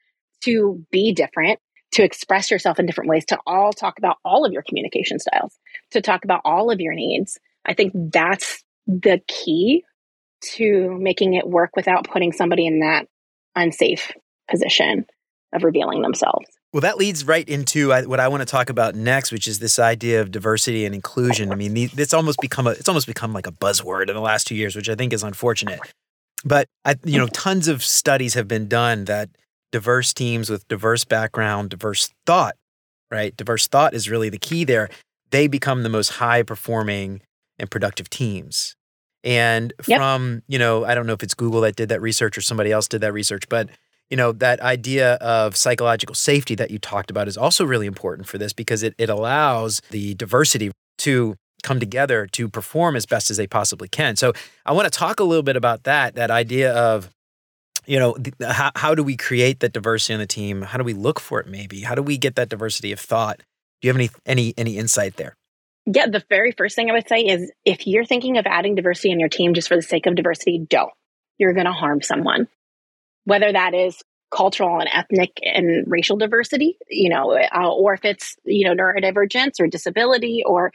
[0.43, 1.59] to be different,
[1.93, 5.57] to express yourself in different ways, to all talk about all of your communication styles,
[5.91, 7.39] to talk about all of your needs.
[7.65, 9.83] I think that's the key
[10.41, 13.05] to making it work without putting somebody in that
[13.55, 14.11] unsafe
[14.49, 15.05] position
[15.53, 16.47] of revealing themselves.
[16.73, 19.59] Well, that leads right into uh, what I want to talk about next, which is
[19.59, 21.51] this idea of diversity and inclusion.
[21.51, 24.47] I mean, it's almost become a it's almost become like a buzzword in the last
[24.47, 25.79] two years, which I think is unfortunate.
[26.45, 29.29] But I, you know, tons of studies have been done that
[29.71, 32.55] diverse teams with diverse background, diverse thought,
[33.11, 33.35] right?
[33.35, 34.89] Diverse thought is really the key there.
[35.31, 37.21] They become the most high performing
[37.57, 38.75] and productive teams.
[39.23, 39.97] And Yep.
[39.97, 42.71] from, you know, I don't know if it's Google that did that research or somebody
[42.71, 43.69] else did that research, but
[44.09, 48.27] you know, that idea of psychological safety that you talked about is also really important
[48.27, 53.29] for this because it, it allows the diversity to come together to perform as best
[53.29, 54.15] as they possibly can.
[54.15, 54.33] So
[54.65, 57.09] I want to talk a little bit about that, that idea of,
[57.85, 60.63] you know, th- how, how do we create that diversity on the team?
[60.63, 61.81] How do we look for it maybe?
[61.81, 63.37] How do we get that diversity of thought?
[63.81, 65.35] Do you have any any any insight there?
[65.91, 69.11] Yeah, the very first thing I would say is if you're thinking of adding diversity
[69.11, 70.91] in your team just for the sake of diversity, don't.
[71.39, 72.47] You're going to harm someone.
[73.23, 73.99] Whether that is
[74.31, 79.59] cultural and ethnic and racial diversity, you know, uh, or if it's, you know, neurodivergence
[79.59, 80.71] or disability or,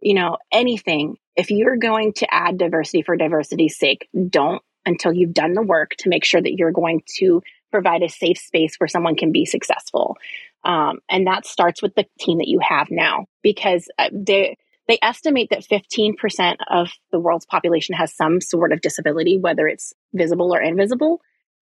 [0.00, 1.16] you know, anything.
[1.34, 5.92] If you're going to add diversity for diversity's sake, don't until you've done the work
[6.00, 9.44] to make sure that you're going to provide a safe space where someone can be
[9.44, 10.16] successful.
[10.64, 14.56] Um, and that starts with the team that you have now because uh, they
[14.88, 19.92] they estimate that 15% of the world's population has some sort of disability, whether it's
[20.14, 21.20] visible or invisible.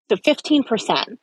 [0.09, 1.17] So 15%.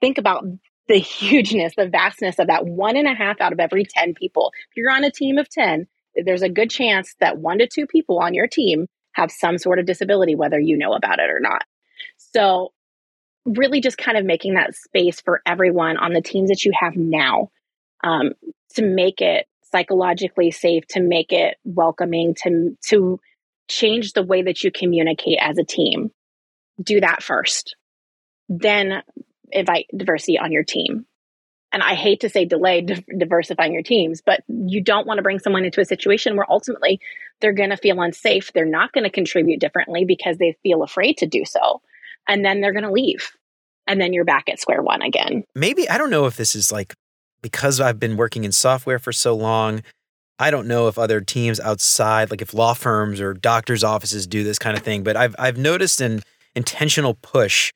[0.00, 0.44] Think about
[0.88, 4.52] the hugeness, the vastness of that one and a half out of every 10 people.
[4.70, 5.86] If you're on a team of 10,
[6.24, 9.78] there's a good chance that one to two people on your team have some sort
[9.78, 11.62] of disability, whether you know about it or not.
[12.16, 12.72] So,
[13.44, 16.96] really just kind of making that space for everyone on the teams that you have
[16.96, 17.50] now
[18.02, 18.32] um,
[18.74, 23.20] to make it psychologically safe, to make it welcoming, to, to
[23.68, 26.10] change the way that you communicate as a team.
[26.82, 27.76] Do that first.
[28.48, 29.02] then
[29.52, 31.06] invite diversity on your team.
[31.72, 32.86] And I hate to say delay
[33.18, 37.00] diversifying your teams, but you don't want to bring someone into a situation where ultimately
[37.40, 38.52] they're going to feel unsafe.
[38.52, 41.82] They're not going to contribute differently because they feel afraid to do so.
[42.28, 43.30] And then they're going to leave.
[43.86, 45.44] And then you're back at square one again.
[45.54, 46.94] Maybe, I don't know if this is like
[47.42, 49.82] because I've been working in software for so long.
[50.38, 54.42] I don't know if other teams outside, like if law firms or doctors' offices do
[54.42, 56.22] this kind of thing, but I've I've noticed an
[56.56, 57.70] intentional push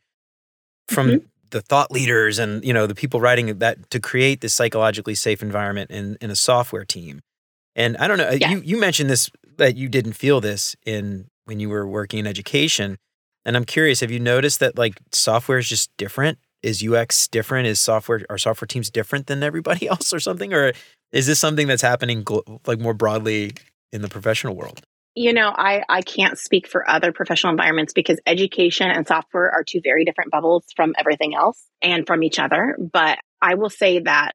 [0.89, 1.27] from mm-hmm.
[1.51, 5.43] the thought leaders and you know the people writing that to create this psychologically safe
[5.43, 7.21] environment in in a software team.
[7.77, 8.51] And I don't know, yeah.
[8.51, 12.27] you you mentioned this that you didn't feel this in when you were working in
[12.27, 12.97] education,
[13.44, 16.38] and I'm curious, have you noticed that like software is just different?
[16.62, 17.66] Is UX different?
[17.66, 20.53] Is software are software teams different than everybody else or something?
[20.53, 20.72] Or
[21.12, 22.24] is this something that's happening
[22.66, 23.53] like more broadly
[23.92, 24.83] in the professional world?
[25.14, 29.64] You know, I, I can't speak for other professional environments because education and software are
[29.64, 32.77] two very different bubbles from everything else and from each other.
[32.79, 34.33] But I will say that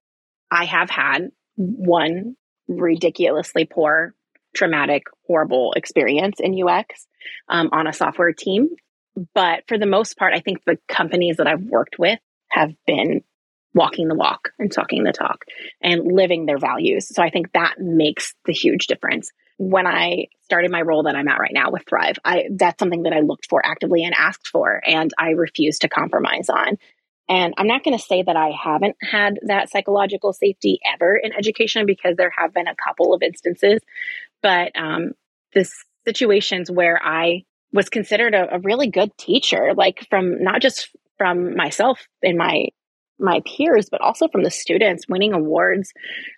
[0.52, 2.36] I have had one
[2.68, 4.14] ridiculously poor,
[4.54, 7.08] traumatic, horrible experience in UX
[7.48, 8.70] um, on a software team.
[9.34, 13.22] But for the most part, I think the companies that I've worked with have been
[13.74, 15.46] walking the walk and talking the talk
[15.82, 17.08] and living their values.
[17.08, 19.32] So I think that makes the huge difference.
[19.58, 23.04] When I started my role that I'm at right now with Thrive, I that's something
[23.04, 26.78] that I looked for actively and asked for and I refused to compromise on.
[27.30, 31.34] And I'm not going to say that I haven't had that psychological safety ever in
[31.34, 33.80] education because there have been a couple of instances,
[34.42, 35.14] but um,
[35.54, 35.72] this
[36.06, 41.56] situations where I was considered a, a really good teacher, like from not just from
[41.56, 42.68] myself and my
[43.20, 45.94] my peers, but also from the students winning awards,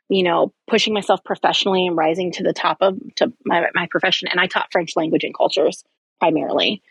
[0.10, 4.28] you know, pushing myself professionally and rising to the top of to my, my profession.
[4.30, 5.84] And I taught French language and cultures
[6.20, 6.82] primarily.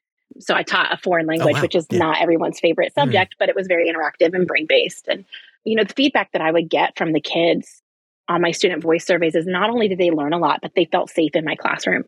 [0.41, 1.63] So I taught a foreign oh, language, oh, wow.
[1.63, 1.99] which is yeah.
[1.99, 3.01] not everyone's favorite mm-hmm.
[3.03, 3.39] subject, mm-hmm.
[3.39, 5.07] but it was very interactive and brain based.
[5.07, 5.25] And,
[5.65, 7.83] you know, the feedback that I would get from the kids
[8.27, 10.87] on my student voice surveys is not only did they learn a lot, but they
[10.87, 12.05] felt safe in my classroom.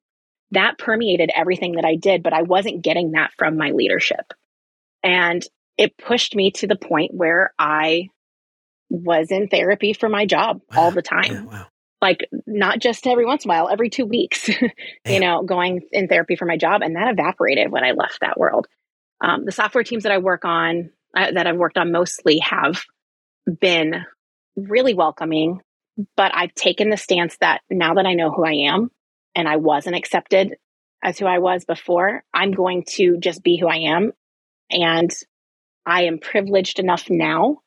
[0.52, 4.32] That permeated everything that I did, but I wasn't getting that from my leadership.
[5.02, 5.44] And
[5.76, 8.08] it pushed me to the point where I
[8.88, 10.82] was in therapy for my job wow.
[10.82, 11.32] all the time.
[11.32, 11.66] Yeah, wow.
[12.00, 14.48] Like not just every once in a while, every two weeks,
[15.06, 16.82] you know, going in therapy for my job.
[16.82, 18.66] And that evaporated when I left that world.
[19.20, 22.82] Um, the software teams that I work on, uh, that I've worked on mostly have
[23.60, 24.04] been
[24.56, 25.62] really welcoming.
[26.16, 28.90] But I've taken the stance that now that I know who I am
[29.36, 30.56] and I wasn't accepted
[31.04, 34.12] as who I was before, I'm going to just be who I am
[34.70, 35.14] and
[35.84, 37.58] I am privileged enough now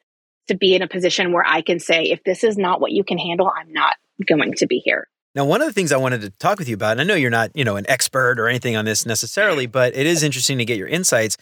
[0.47, 3.03] to be in a position where I can say, if this is not what you
[3.03, 3.95] can handle, I'm not
[4.27, 5.07] going to be here.
[5.35, 7.13] Now, one of the things I wanted to talk with you about, and I know
[7.13, 9.71] you're not, you know, an expert or anything on this necessarily, mm-hmm.
[9.71, 11.37] but it is interesting to get your insights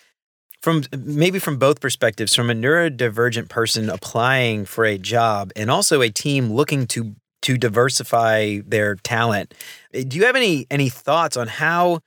[0.62, 6.02] from maybe from both perspectives, from a neurodivergent person applying for a job and also
[6.02, 7.16] a team looking to
[7.48, 9.54] to diversify their talent.
[9.94, 12.02] Eh, do you have any any thoughts on how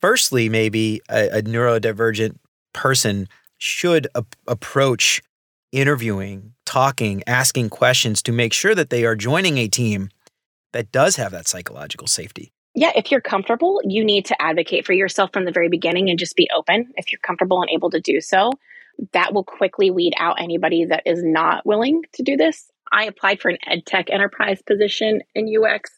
[0.00, 2.38] firstly maybe a, a neurodivergent
[2.72, 3.28] person
[3.58, 5.20] should a- approach
[5.70, 10.08] interviewing, talking, asking questions to make sure that they are joining a team
[10.72, 12.50] that does have that psychological safety.
[12.74, 16.18] Yeah, if you're comfortable, you need to advocate for yourself from the very beginning and
[16.18, 16.90] just be open.
[16.96, 18.50] If you're comfortable and able to do so,
[19.12, 22.70] that will quickly weed out anybody that is not willing to do this.
[22.90, 25.90] I applied for an ed tech enterprise position in UX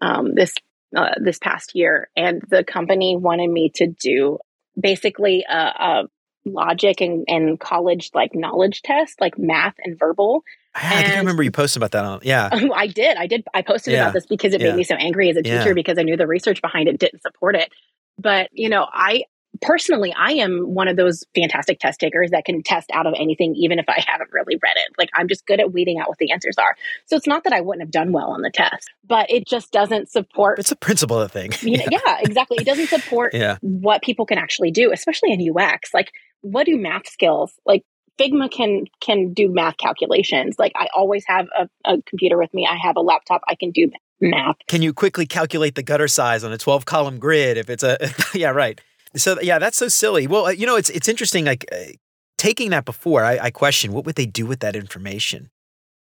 [0.00, 0.54] um, this
[0.96, 4.38] uh, this past year, and the company wanted me to do
[4.80, 6.02] basically a, a
[6.46, 10.44] logic and, and college like knowledge test, like math and verbal.
[10.74, 12.20] Yeah, and, I think I remember you posted about that on.
[12.22, 13.16] Yeah, I did.
[13.16, 13.44] I did.
[13.52, 14.02] I posted yeah.
[14.02, 14.68] about this because it yeah.
[14.68, 17.22] made me so angry as a teacher because I knew the research behind it didn't
[17.22, 17.70] support it.
[18.18, 19.24] But you know, I
[19.60, 23.54] personally, I am one of those fantastic test takers that can test out of anything,
[23.56, 24.92] even if I haven't really read it.
[24.98, 26.76] Like I'm just good at weeding out what the answers are.
[27.06, 29.72] So it's not that I wouldn't have done well on the test, but it just
[29.72, 30.58] doesn't support.
[30.58, 31.52] It's a principle of thing.
[31.62, 31.86] yeah.
[31.90, 32.58] yeah, exactly.
[32.60, 33.58] It doesn't support yeah.
[33.60, 35.92] what people can actually do, especially in UX.
[35.92, 37.84] Like what do math skills like
[38.18, 40.56] Figma can can do math calculations.
[40.58, 42.66] Like I always have a, a, computer with me.
[42.68, 43.42] I have a laptop.
[43.48, 43.90] I can do
[44.20, 44.56] math.
[44.66, 47.96] Can you quickly calculate the gutter size on a 12 column grid if it's a
[48.34, 48.80] yeah right.
[49.16, 50.26] So yeah, that's so silly.
[50.26, 51.44] Well, uh, you know, it's it's interesting.
[51.44, 51.92] Like uh,
[52.36, 55.50] taking that before, I, I question what would they do with that information.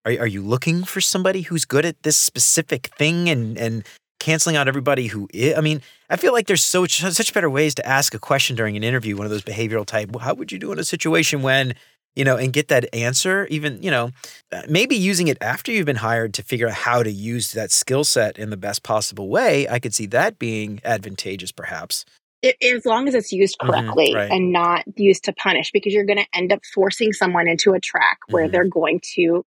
[0.05, 3.83] Are are you looking for somebody who's good at this specific thing and and
[4.21, 7.75] canceling out everybody who is, I mean, I feel like there's so such better ways
[7.75, 10.15] to ask a question during an interview, one of those behavioral type.
[10.21, 11.73] How would you do in a situation when,
[12.15, 13.47] you know, and get that answer?
[13.47, 14.11] Even, you know,
[14.51, 17.71] uh, maybe using it after you've been hired to figure out how to use that
[17.71, 19.67] skill set in the best possible way.
[19.67, 22.05] I could see that being advantageous, perhaps.
[22.41, 24.31] It, as long as it's used Mm-hmm, correctly right.
[24.31, 27.79] and not used to punish, because you're going to end up forcing someone into a
[27.79, 28.51] track where Mhm.
[28.51, 29.45] they're going to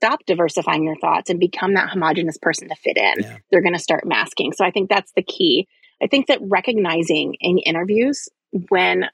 [0.00, 3.20] stop diversifying their thoughts and become that homogenous person to fit in.
[3.22, 3.38] Yeah.
[3.50, 4.52] They're going to start masking.
[4.52, 5.68] So I think that's the key.
[6.02, 8.28] I think that recognizing in interviews
[8.68, 9.04] when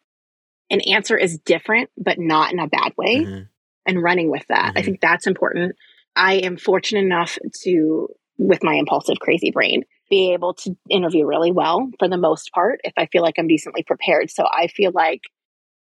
[0.70, 3.48] an answer is different, but not in a bad way, Mhm.
[3.86, 4.72] and running with that.
[4.76, 4.84] I Mhm.
[4.84, 5.76] think that's important.
[6.16, 11.52] I am fortunate enough to, with my impulsive, crazy brain, be able to interview really
[11.52, 14.30] well for the most part if I feel like I'm decently prepared.
[14.30, 15.22] So I feel like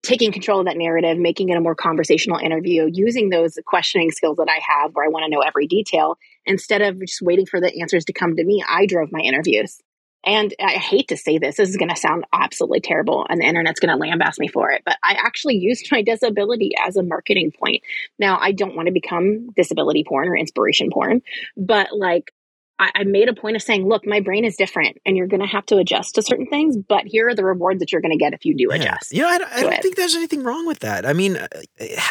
[0.02, 4.36] taking control of that narrative, making it a more conversational interview, using those questioning skills
[4.36, 7.60] that I have where I want to know every detail instead of just waiting for
[7.60, 8.64] the answers to come to me.
[8.66, 9.80] I drove my interviews.
[10.24, 13.46] And I hate to say this, this is going to sound absolutely terrible, and the
[13.46, 14.82] internet's going to lambast me for it.
[14.84, 17.82] But I actually used my disability as a marketing point.
[18.18, 21.22] Now, I don't want to become disability porn or inspiration porn,
[21.56, 22.32] but like
[22.78, 25.40] I, I made a point of saying, look, my brain is different, and you're going
[25.40, 26.76] to have to adjust to certain things.
[26.76, 28.76] But here are the rewards that you're going to get if you do Yeah.
[28.82, 29.12] adjust.
[29.14, 31.06] You know, I, don't- I don't think there's anything wrong with that.
[31.06, 31.38] I mean,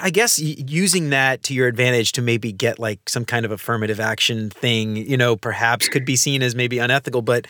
[0.02, 4.00] I guess using that to your advantage to maybe get like some kind of affirmative
[4.00, 7.46] action thing, you know, perhaps could be seen as maybe unethical, but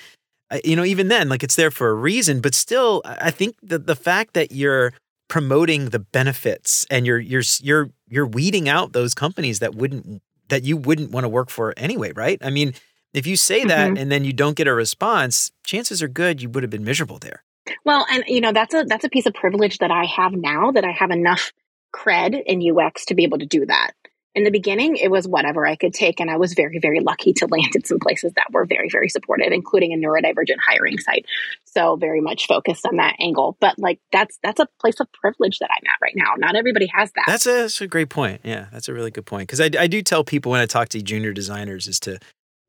[0.52, 2.40] uh, you know, even then, like it's there for a reason.
[2.42, 4.94] But still, I I think that the fact that you're
[5.28, 10.64] promoting the benefits and you're you're you're you're weeding out those companies that wouldn't that
[10.64, 12.38] you wouldn't want to work for anyway, right?
[12.44, 12.74] I mean,
[13.16, 14.00] if you say that Mhm.
[14.00, 17.18] and then you don't get a response, chances are good you would have been miserable
[17.20, 17.44] there.
[17.84, 20.72] Well, and you know that's a that's a piece of privilege that I have now
[20.72, 21.52] that I have enough
[21.96, 23.92] cred in UX to be able to do that.
[24.36, 27.32] In the beginning, it was whatever I could take, and I was very very lucky
[27.34, 31.26] to land in some places that were very very supportive, including a neurodivergent hiring site.
[31.64, 33.56] So very much focused on that angle.
[33.62, 36.34] But like that's that's a place of privilege that I'm at right now.
[36.38, 37.24] Not everybody has that.
[37.28, 38.42] That's a, that's a great point.
[38.44, 39.48] Yeah, that's a really good point.
[39.48, 42.20] Because I, I do tell people when I talk to junior designers is to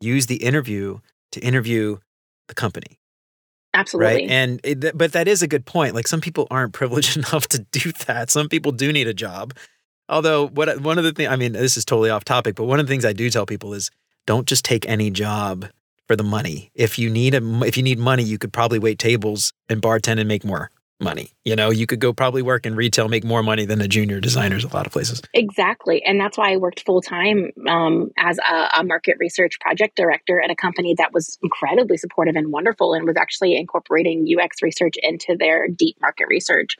[0.00, 0.98] use the interview
[1.32, 1.98] to interview
[2.48, 2.98] the company,
[3.74, 4.12] Absolutely.
[4.14, 4.30] right?
[4.30, 5.94] And it, but that is a good point.
[5.94, 8.30] Like some people aren't privileged enough to do that.
[8.30, 9.54] Some people do need a job.
[10.08, 12.78] Although what one of the things I mean, this is totally off topic, but one
[12.78, 13.90] of the things I do tell people is
[14.26, 15.66] don't just take any job
[16.06, 16.70] for the money.
[16.74, 20.20] If you need a if you need money, you could probably wait tables and bartend
[20.20, 21.30] and make more money.
[21.44, 24.20] You know, you could go probably work in retail, make more money than the junior
[24.20, 25.22] designers a lot of places.
[25.34, 26.02] Exactly.
[26.02, 30.40] And that's why I worked full time um, as a, a market research project director
[30.40, 34.94] at a company that was incredibly supportive and wonderful and was actually incorporating UX research
[35.02, 36.76] into their deep market research.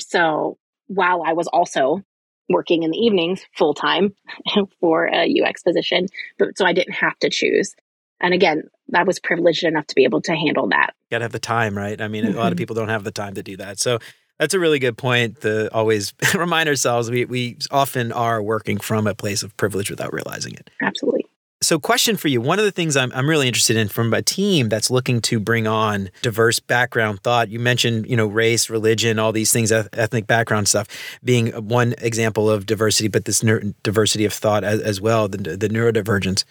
[0.00, 2.02] So while I was also
[2.48, 4.14] working in the evenings full time
[4.80, 6.06] for a UX position,
[6.38, 7.74] but so I didn't have to choose.
[8.20, 10.94] And again, I was privileged enough to be able to handle that.
[11.10, 12.00] got to have the time, right?
[12.00, 12.58] I mean, a lot of Mhm.
[12.58, 13.78] people don't have the time to do that.
[13.78, 13.98] So
[14.38, 19.06] that's a really good point to always remind ourselves we, we often are working from
[19.06, 20.70] a place of privilege without realizing it.
[20.80, 21.26] Absolutely.
[21.60, 24.20] So, question for you one of the things I'm, I'm really interested in from a
[24.20, 29.20] team that's looking to bring on diverse background thought, you mentioned, you know, race, religion,
[29.20, 30.88] all these things, ethnic background stuff
[31.22, 33.44] being one example of diversity, but this
[33.84, 36.42] diversity of thought as, as well, the, the neurodivergence.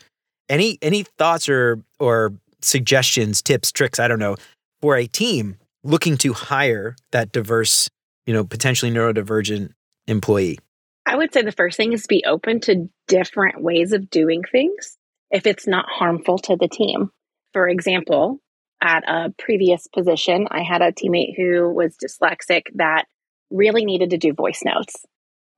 [0.51, 4.35] Any any thoughts or or suggestions, tips, tricks, I don't know,
[4.81, 7.89] for a team looking to hire that diverse,
[8.25, 9.71] you know, potentially neurodivergent
[10.07, 10.59] employee?
[11.05, 14.43] I would say the first thing is to be open to different ways of doing
[14.51, 14.97] things
[15.31, 17.11] if it's not harmful to the team.
[17.53, 18.39] For example,
[18.81, 23.05] at a previous position, I had a teammate who was dyslexic that
[23.49, 25.05] really needed to do voice notes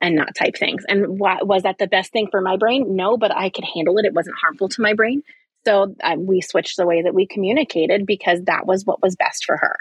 [0.04, 0.84] and not type things.
[0.88, 2.96] And was that the best thing for my brain?
[2.96, 4.06] No, but I could handle it.
[4.06, 5.24] It wasn't harmful to my brain.
[5.66, 9.46] So uh, we switched the way that we communicated because that was what was best
[9.46, 9.78] for her.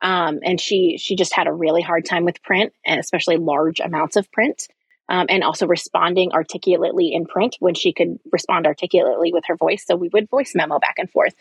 [0.00, 3.78] Um, and she she just had a really hard time with print, and especially large
[3.78, 4.66] amounts of print
[5.08, 9.84] um, and also responding articulately in print when she could respond articulately with her voice.
[9.86, 11.34] So we would voice memo back and forth.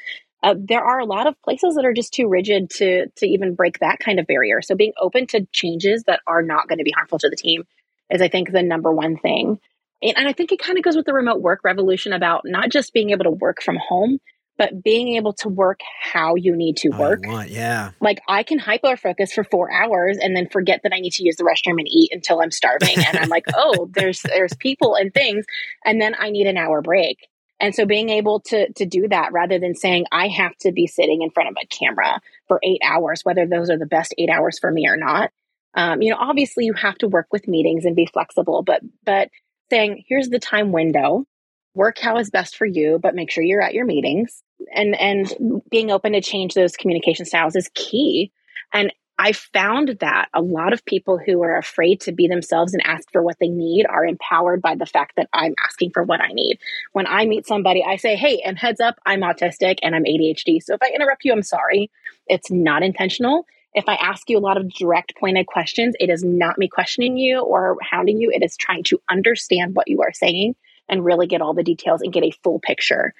[0.44, 3.56] Uh, there are a lot of places that are just too rigid to to even
[3.56, 4.62] break that kind of barrier.
[4.62, 7.64] So being open to changes that are not going to be harmful to the team
[8.10, 9.60] is, I think, the number one thing.
[10.02, 12.70] And, and I think it kind of goes with the remote work revolution about not
[12.70, 14.20] just being able to work from home,
[14.58, 17.92] but being able to work how you need to work want, yeah.
[18.00, 21.24] like I can hyper focus for four hours and then forget that I need to
[21.24, 22.98] use the restroom and eat until I'm starving.
[22.98, 25.46] and I'm like, oh, there's there's people and things,
[25.84, 27.28] and then I need an hour break.
[27.60, 30.88] And so being able to to do that rather than saying I have to be
[30.88, 34.30] sitting in front of a camera for eight hours, whether those are the best eight
[34.30, 35.32] hours for me or not.
[35.76, 39.30] Um, you know, obviously you have to work with meetings and be flexible, but but
[39.70, 41.26] saying here's the time window,
[41.74, 44.42] work how is best for you, but make sure you're at your meetings.
[44.74, 48.32] And and being open to change those communication styles is key.
[48.74, 52.86] And i found that a lot of people who are afraid to be themselves and
[52.86, 56.22] ask for what they need are empowered by the fact that i'm asking for what
[56.22, 56.60] i need.
[56.92, 60.62] When i meet somebody i say hey and heads up i'm autistic and i'm adhd
[60.64, 61.90] so if i interrupt you i'm sorry.
[62.28, 63.46] It's not intentional
[63.76, 67.18] if I ask you a lot of direct, pointed questions, it is not me questioning
[67.18, 68.32] you or hounding you.
[68.32, 70.56] It is trying to understand what you are saying
[70.88, 73.14] and really get all the details and get a full picture.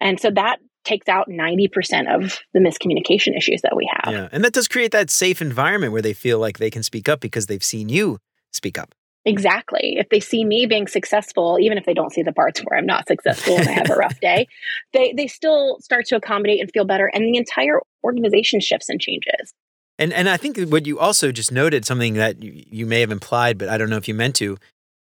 [0.00, 1.68] And so that takes out 90%
[2.14, 4.12] of the miscommunication issues that we have.
[4.12, 4.28] Yeah.
[4.32, 7.20] And that does create that safe environment where they feel like they can speak up
[7.20, 8.18] because they've seen you
[8.50, 8.94] speak up.
[9.26, 9.96] Exactly.
[9.98, 12.86] If they see me being successful, even if they don't see the parts where I'm
[12.86, 14.46] not successful and I have a rough day,
[14.94, 18.98] they they still start to accommodate and feel better and the entire organization shifts and
[18.98, 19.52] changes.
[20.00, 23.12] And and I think what you also just noted something that you, you may have
[23.12, 24.58] implied but I don't know if you meant to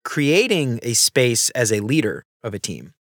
[0.04, 2.92] creating a space as a leader of a team,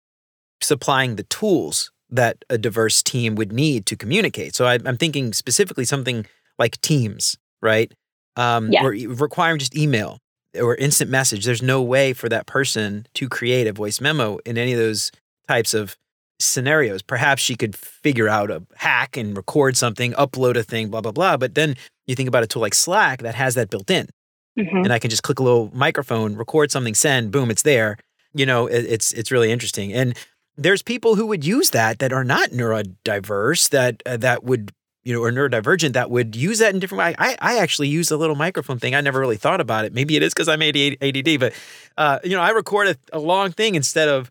[0.62, 4.56] supplying the tools that a diverse team would need to communicate.
[4.56, 6.26] So I, am thinking specifically something
[6.60, 7.92] like Teams, right?
[8.36, 8.84] Um, yeah.
[8.84, 10.20] Or requiring just email
[10.60, 11.46] or instant message.
[11.46, 15.12] There's no way for that person to create a voice memo in any of those
[15.48, 15.96] types of
[16.42, 17.02] scenarios.
[17.02, 21.12] Perhaps she could figure out a hack and record something, upload a thing, blah, blah,
[21.12, 21.38] blah.
[21.38, 21.76] But then
[22.08, 24.10] you think about a tool like Slack that has that built in.
[24.58, 24.78] Mm-hmm.
[24.78, 27.98] And I can just click a little microphone, record something, send, boom, it's there.
[28.34, 29.94] You know, it, it's it's really interesting.
[29.94, 30.16] And
[30.58, 34.72] there's people who would use that that are not neurodiverse that uh, that would
[35.04, 37.16] you know or neurodivergent that would use that in different ways.
[37.18, 38.96] I I actually use a little microphone thing.
[38.96, 39.94] I never really thought about it.
[39.94, 41.54] Maybe it is because I'm ADD, but
[41.98, 44.30] uh, you know I record a, a, long thing instead of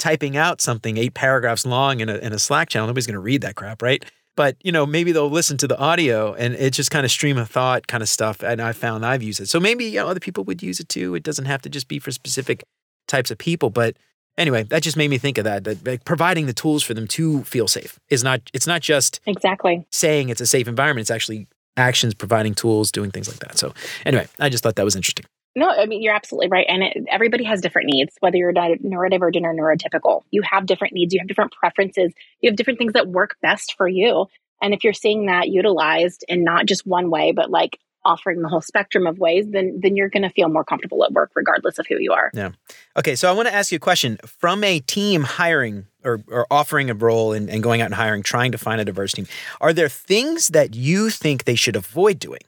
[0.00, 2.88] typing out something eight paragraphs long in a in a Slack channel.
[2.88, 4.04] Nobody's going to read that crap, right?
[4.34, 7.38] But you know maybe they'll listen to the audio and it's just kind of stream
[7.38, 8.42] of thought kind of stuff.
[8.42, 9.48] And I found I've used it.
[9.48, 11.14] So maybe you know, other people would use it too.
[11.14, 12.64] It doesn't have to just be for specific
[13.06, 13.96] types of people, but
[14.38, 15.64] anyway, that just made me think of that.
[15.64, 18.40] That like, providing the tools for them to feel safe is not.
[18.52, 21.02] It's not just exactly saying it's a safe environment.
[21.02, 21.46] It's actually
[21.76, 23.58] actions, providing tools, doing things like that.
[23.58, 23.72] So
[24.04, 25.26] anyway, I just thought that was interesting.
[25.56, 28.14] No, I mean you're absolutely right, and it, everybody has different needs.
[28.20, 31.12] Whether you're neurodivergent or neurotypical, you have different needs.
[31.12, 32.12] You have different preferences.
[32.40, 34.26] You have different things that work best for you.
[34.62, 38.48] And if you're seeing that utilized in not just one way, but like offering the
[38.48, 41.78] whole spectrum of ways, then then you're going to feel more comfortable at work regardless
[41.78, 42.30] of who you are.
[42.32, 42.50] Yeah.
[42.96, 46.46] Okay, so I want to ask you a question from a team hiring or, or
[46.50, 49.26] offering a role and, and going out and hiring, trying to find a diverse team.
[49.60, 52.40] Are there things that you think they should avoid doing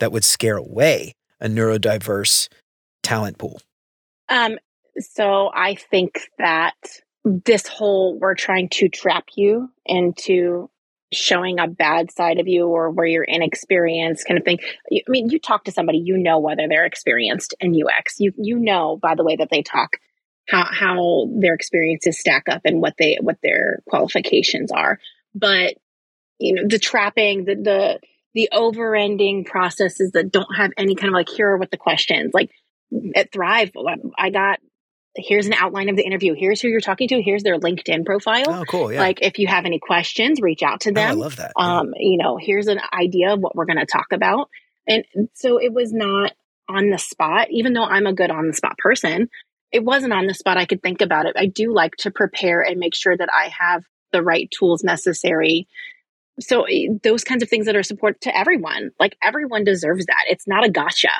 [0.00, 2.48] that would scare away a neurodiverse
[3.02, 3.60] talent pool?
[4.28, 4.58] Um,
[4.98, 6.74] so I think that
[7.24, 10.70] this whole we're trying to trap you into
[11.12, 14.58] showing a bad side of you or where you're inexperienced kind of thing.
[14.92, 18.18] I mean, you talk to somebody, you know whether they're experienced in UX.
[18.18, 19.96] You you know by the way that they talk
[20.48, 24.98] how how their experiences stack up and what they what their qualifications are.
[25.34, 25.74] But
[26.38, 28.00] you know, the trapping, the the
[28.36, 32.32] the over-ending processes that don't have any kind of like here are what the questions
[32.34, 32.50] like
[33.16, 33.72] at Thrive.
[34.16, 34.60] I got
[35.16, 36.34] here's an outline of the interview.
[36.34, 37.22] Here's who you're talking to.
[37.22, 38.44] Here's their LinkedIn profile.
[38.48, 38.92] Oh, cool.
[38.92, 39.00] Yeah.
[39.00, 41.08] Like if you have any questions, reach out to them.
[41.08, 41.52] Oh, I love that.
[41.56, 44.50] Um, you know, here's an idea of what we're going to talk about.
[44.86, 46.32] And so it was not
[46.68, 49.30] on the spot, even though I'm a good on the spot person.
[49.72, 50.58] It wasn't on the spot.
[50.58, 51.36] I could think about it.
[51.38, 53.82] I do like to prepare and make sure that I have
[54.12, 55.68] the right tools necessary.
[56.40, 60.24] So eh, those kinds of things that are support to everyone, like everyone deserves that.
[60.28, 61.10] It's not a gotcha.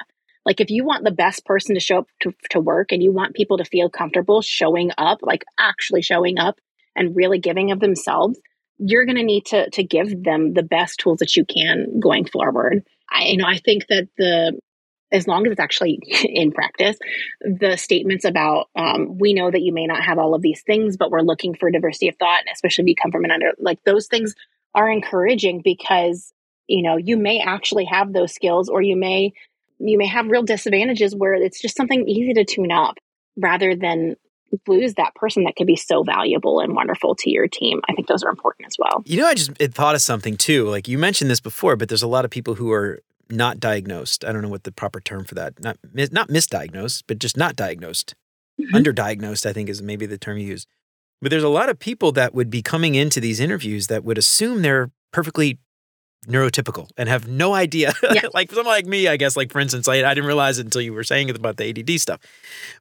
[0.45, 3.13] Like if you want the best person to show up to, to work and you
[3.13, 6.59] want people to feel comfortable showing up, like actually showing up
[6.95, 8.39] and really giving of themselves,
[8.79, 12.27] you're going to need to to give them the best tools that you can going
[12.27, 12.85] forward.
[13.11, 14.59] I you know I think that the
[15.13, 16.99] as long as it's actually in practice,
[17.41, 20.97] the statements about um, we know that you may not have all of these things,
[20.97, 23.53] but we're looking for diversity of thought, and especially if you come from an under
[23.59, 24.35] like those things
[24.77, 26.33] are encouraging because
[26.69, 29.33] you know you may actually have those skills or you may
[29.79, 32.99] you may have real disadvantages where it's just something easy to tune up
[33.37, 34.17] rather than
[34.69, 37.81] lose that person that could be so valuable and wonderful to your team.
[37.89, 39.03] I think those are important as well.
[39.05, 40.69] You know, I just thought of something too.
[40.69, 44.25] Like you mentioned this before, but there's a lot of people who are not diagnosed.
[44.25, 45.61] I don't know what the proper term for that.
[45.63, 48.15] Not not misdiagnosed, but just not diagnosed.
[48.61, 48.77] Mm-hmm.
[48.77, 50.67] Underdiagnosed, I think is maybe the term you use.
[51.23, 54.19] But there's a lot of people that would be coming into these interviews that would
[54.19, 55.59] assume they're perfectly
[56.27, 57.93] neurotypical and have no idea.
[58.13, 58.29] Yeah.
[58.35, 60.81] like someone like me, I guess, like for instance, I, I didn't realize it until
[60.81, 62.21] you were saying it about the ADD stuff.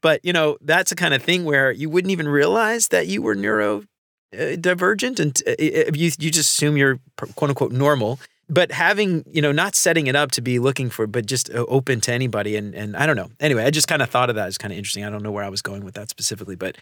[0.01, 3.21] But, you know, that's a kind of thing where you wouldn't even realize that you
[3.21, 5.55] were neurodivergent and uh,
[5.93, 6.99] you, you just assume you're
[7.35, 8.19] quote unquote normal.
[8.47, 11.65] But having, you know, not setting it up to be looking for, but just uh,
[11.67, 12.55] open to anybody.
[12.55, 13.29] And, and I don't know.
[13.39, 15.03] Anyway, I just kind of thought of that as kind of interesting.
[15.03, 16.77] I don't know where I was going with that specifically, but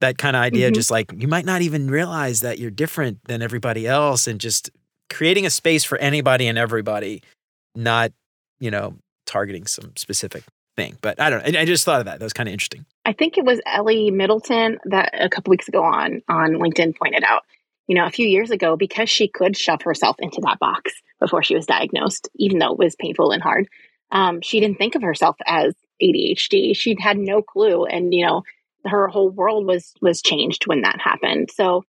[0.00, 0.74] that kind of idea, mm-hmm.
[0.74, 4.70] just like you might not even realize that you're different than everybody else and just
[5.10, 7.22] creating a space for anybody and everybody,
[7.74, 8.12] not,
[8.60, 8.94] you know,
[9.26, 10.44] targeting some specific
[10.76, 10.96] thing.
[11.00, 11.60] But I don't know.
[11.60, 12.20] I, just thought of that.
[12.20, 12.84] That was kind of interesting.
[13.04, 17.24] I think it was Ellie Middleton that a couple weeks ago on on LinkedIn pointed
[17.24, 17.42] out,
[17.86, 21.42] you know, a few years ago, because she could shove herself into that box, before
[21.42, 23.68] she was diagnosed, even though it was painful and hard.
[24.10, 26.74] Um, she didn't think of herself as ADHD.
[26.76, 28.42] She'd had no clue, and you know,
[28.88, 31.50] her whole world was was changed when that happened.
[31.52, 31.84] So,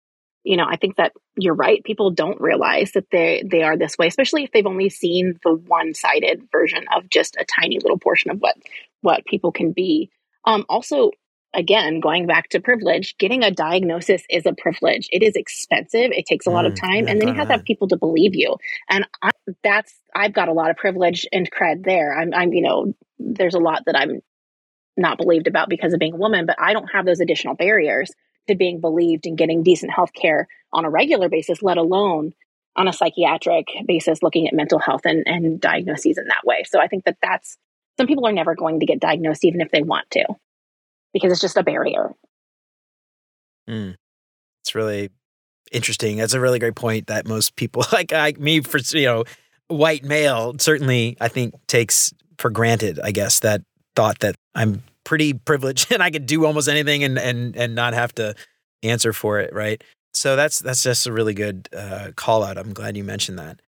[0.45, 1.83] you know, I think that you're right.
[1.85, 5.55] People don't realize that they they are this way, especially if they've only seen the
[5.55, 8.57] one sided version of just a tiny little portion of what
[9.03, 10.11] what people can be.
[10.45, 11.11] Um, also,
[11.55, 15.09] again, going back to privilege, getting a diagnosis is a privilege.
[15.11, 16.13] It is expensive.
[16.13, 17.97] It takes a lot of mm, time, and then you have to have people to
[17.97, 18.57] believe you.
[18.89, 19.31] And I,
[19.65, 22.17] that's I've got a lot of privilege and cred there.
[22.17, 24.21] I'm, I'm, you know, there's a lot that I'm
[24.97, 28.11] not believed about because of being a woman, but I don't have those additional barriers
[28.49, 32.33] to being believed and getting decent health care on a regular basis, let alone
[32.77, 36.63] on a psychiatric basis, looking at mental health and, and diagnoses in that way.
[36.67, 37.57] So I think that that's
[37.97, 40.25] some people are never going to get diagnosed even if they want to
[41.13, 42.13] because it's just a barrier.
[43.69, 43.97] Mm.
[44.63, 45.11] It's really
[45.73, 46.19] interesting.
[46.19, 49.25] That's a really great point that most people like I me for you know
[49.69, 53.63] white male certainly I think takes for granted, I guess, that
[53.97, 57.95] thought that I'm pretty privileged and I could do almost anything and and and not
[57.95, 58.35] have to
[58.83, 59.83] answer for it, right?
[60.13, 62.57] So that's that's just a really good uh, call out.
[62.59, 63.61] I'm glad you mentioned that.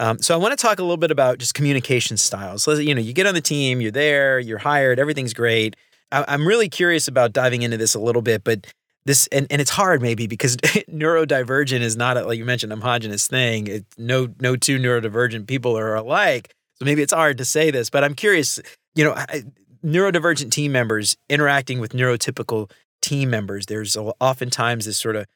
[0.00, 2.66] Um, so I want to talk a little bit about just communication styles.
[2.66, 5.76] You know, you get on the team, you're there, you're hired, everything's great.
[6.10, 8.66] I, I'm really curious about diving into this a little bit, but
[9.06, 10.56] this and, and it's hard maybe because
[10.90, 13.66] neurodivergent is not a, like you mentioned a homogenous thing.
[13.68, 17.90] It, no no two neurodivergent people are alike, so maybe it's hard to say this.
[17.90, 18.58] But I'm curious,
[18.94, 19.44] you know, I,
[19.84, 22.70] neurodivergent team members interacting with neurotypical
[23.02, 23.66] team members.
[23.66, 25.26] There's oftentimes this sort of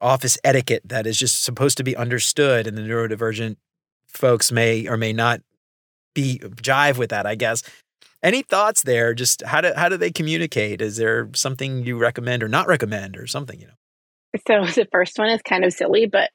[0.00, 3.56] office etiquette that is just supposed to be understood, and the neurodivergent
[4.06, 5.40] folks may or may not
[6.14, 7.26] be jive with that.
[7.26, 7.62] I guess.
[8.22, 9.12] Any thoughts there?
[9.12, 10.80] Just how do how do they communicate?
[10.80, 13.60] Is there something you recommend or not recommend or something?
[13.60, 13.72] You know.
[14.46, 16.30] So the first one is kind of silly, but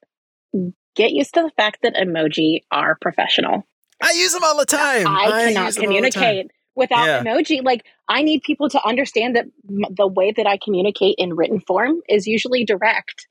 [0.95, 3.65] get used to the fact that emoji are professional.
[4.01, 5.07] I use them all the time.
[5.07, 7.23] I, I cannot communicate without yeah.
[7.23, 7.63] emoji.
[7.63, 11.59] Like I need people to understand that m- the way that I communicate in written
[11.59, 13.27] form is usually direct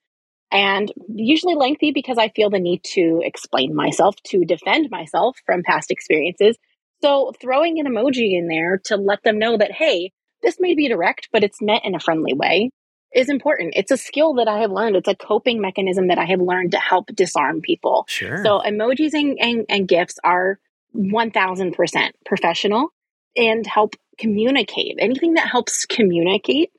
[0.53, 5.63] and usually lengthy because I feel the need to explain myself, to defend myself from
[5.63, 6.57] past experiences.
[7.03, 10.89] So throwing an emoji in there to let them know that, hey, this may be
[10.89, 12.71] direct, but it's meant in a friendly way
[13.15, 13.75] is important.
[13.77, 14.97] It's a skill that I have learned.
[14.97, 18.05] It's a coping mechanism that I have learned to help disarm people.
[18.09, 18.43] Sure.
[18.45, 20.59] So emojis and, and, and GIFs are
[20.95, 22.93] 1000% professional
[23.37, 24.97] and help communicate.
[24.99, 26.71] Anything that helps communicate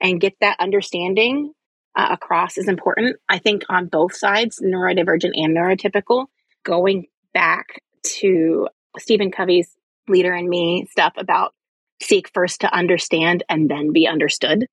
[0.00, 1.52] and get that understanding
[1.96, 3.16] uh, across is important.
[3.28, 6.26] I think on both sides, neurodivergent and neurotypical,
[6.64, 7.82] going back
[8.20, 9.74] to Stephen Covey's
[10.08, 11.54] Leader in Me stuff about
[12.00, 14.66] seek first to understand and then be understood.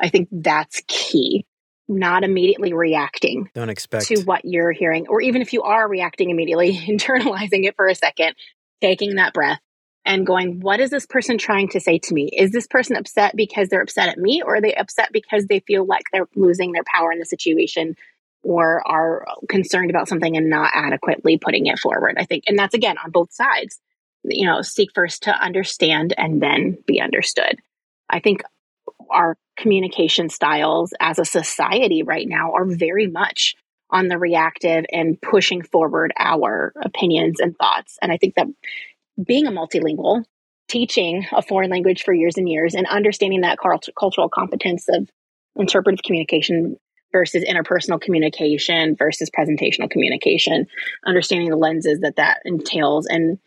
[0.00, 1.46] I think that's key.
[1.86, 3.50] Not immediately reacting.
[3.54, 7.76] Don't expect to what you're hearing, or even if you are reacting immediately, internalizing it
[7.76, 8.34] for a second,
[8.80, 9.60] taking that breath
[10.04, 12.28] and going, what is this person trying to say to me?
[12.36, 15.60] Is this person upset because they're upset at me, or are they upset because they
[15.60, 17.96] feel like they're losing their power in the situation
[18.42, 22.16] or are concerned about something and not adequately putting it forward?
[22.18, 23.80] I think, and that's again on both sides.
[24.22, 27.58] You know, seek first to understand and then be understood.
[28.08, 28.42] I think
[29.10, 33.54] our communication styles as a society right now are very much
[33.90, 37.98] on the reactive and pushing forward our opinions and thoughts.
[38.02, 38.46] And I think that
[39.22, 40.24] being a multilingual,
[40.68, 45.08] teaching a foreign language for years and years, and understanding that cultural competence of
[45.56, 46.76] interpretive communication
[47.12, 50.66] versus interpersonal communication versus presentational communication,
[51.06, 53.38] understanding the lenses that that entails, and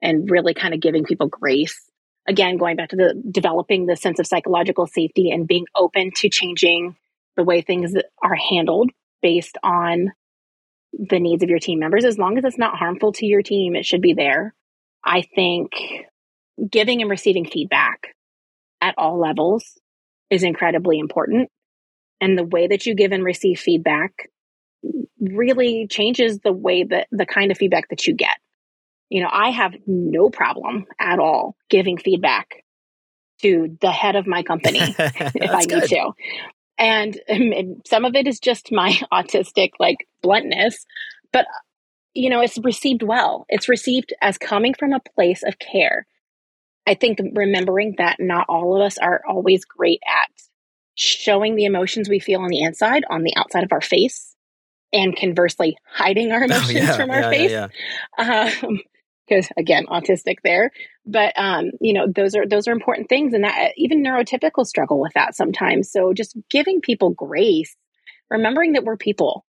[0.00, 1.88] and really kind of giving people grace.
[2.28, 6.28] Again, going back to the developing the sense of psychological safety and being open to
[6.28, 6.96] changing
[7.36, 8.90] the way things are handled
[9.22, 10.12] based on
[10.92, 12.04] the needs of your team members.
[12.04, 14.54] As long as it's not harmful to your team, it should be there.
[15.04, 15.70] I think
[16.70, 18.14] giving and receiving feedback
[18.80, 19.78] at all levels
[20.30, 21.50] is incredibly important.
[22.20, 24.28] And the way that you give and receive feedback
[25.20, 28.36] really changes the way that the kind of feedback that you get.
[29.08, 32.64] You know, I have no problem at all giving feedback
[33.42, 36.12] to the head of my company if I need to.
[36.78, 40.84] And, and some of it is just my autistic like bluntness,
[41.32, 41.46] but
[42.14, 43.46] you know, it's received well.
[43.48, 46.06] It's received as coming from a place of care.
[46.86, 50.30] I think remembering that not all of us are always great at
[50.94, 54.36] showing the emotions we feel on the inside on the outside of our face
[54.92, 57.50] and conversely hiding our emotions oh, yeah, from our yeah, face.
[57.50, 57.68] Yeah,
[58.18, 58.80] um,
[59.28, 60.70] because again, autistic there.
[61.06, 65.00] But um, you know, those are those are important things, and that even neurotypical struggle
[65.00, 65.90] with that sometimes.
[65.90, 67.76] So just giving people grace,
[68.30, 69.44] remembering that we're people,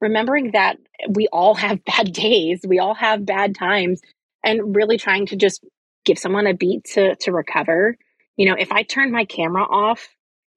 [0.00, 0.78] remembering that
[1.08, 4.00] we all have bad days, we all have bad times,
[4.44, 5.64] and really trying to just
[6.04, 7.96] give someone a beat to to recover.
[8.36, 10.08] You know, if I turn my camera off,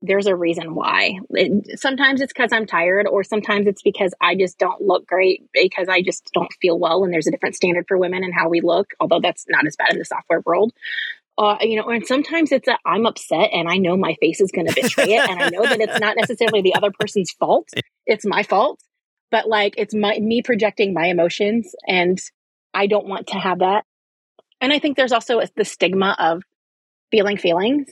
[0.02, 1.20] there's a reason why.
[1.32, 5.44] It, sometimes it's because I'm tired, or sometimes it's because I just don't look great
[5.54, 7.04] because I just don't feel well.
[7.04, 9.76] And there's a different standard for women and how we look, although that's not as
[9.76, 10.74] bad in the software world.
[11.38, 14.52] Uh, you know, and sometimes it's a I'm upset and I know my face is
[14.52, 17.70] going to betray it, and I know that it's not necessarily the other person's fault;
[18.06, 18.80] it's my fault.
[19.34, 22.22] But like, it's my me projecting my emotions, and
[22.72, 23.84] I don't want to have that.
[24.62, 26.44] And I think there's also the stigma of
[27.10, 27.88] feeling feelings.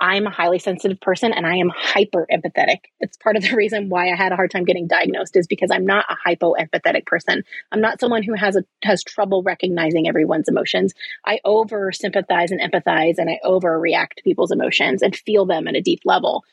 [0.00, 2.78] I'm a highly sensitive person and I am hyper empathetic.
[3.00, 5.70] It's part of the reason why I had a hard time getting diagnosed is because
[5.70, 7.42] I'm not a hypo empathetic person.
[7.70, 10.94] I'm not someone who has a, has trouble recognizing everyone's emotions.
[11.26, 15.76] I over sympathize and empathize and I overreact to people's emotions and feel them at
[15.76, 16.44] a deep level.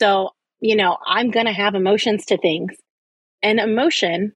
[0.00, 0.30] So,
[0.60, 2.72] you know, I'm going to have emotions to things.
[3.44, 4.32] And emotion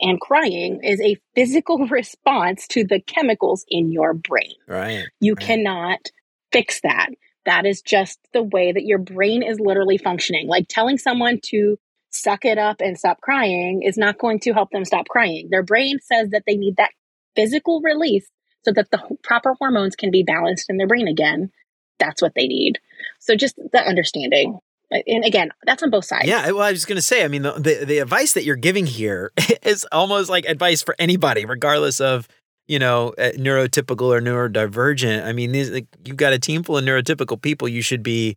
[0.00, 4.54] and crying is a physical response to the chemicals in your brain.
[4.66, 5.04] Right.
[5.20, 5.46] You right.
[5.46, 6.10] cannot
[6.52, 7.08] fix that.
[7.44, 10.46] That is just the way that your brain is literally functioning.
[10.46, 11.76] Like telling someone to
[12.10, 15.48] suck it up and stop crying is not going to help them stop crying.
[15.50, 16.92] Their brain says that they need that
[17.34, 18.28] physical release
[18.64, 21.50] so that the proper hormones can be balanced in their brain again.
[21.98, 22.78] That's what they need.
[23.18, 24.60] So just the understanding.
[25.06, 26.26] And again, that's on both sides.
[26.26, 28.56] Yeah, well, I was going to say, I mean, the, the, the advice that you're
[28.56, 29.32] giving here
[29.62, 32.28] is almost like advice for anybody, regardless of
[32.66, 35.26] you know, uh, neurotypical or neurodivergent.
[35.26, 37.68] I mean, these like, you've got a team full of neurotypical people.
[37.68, 38.36] You should be,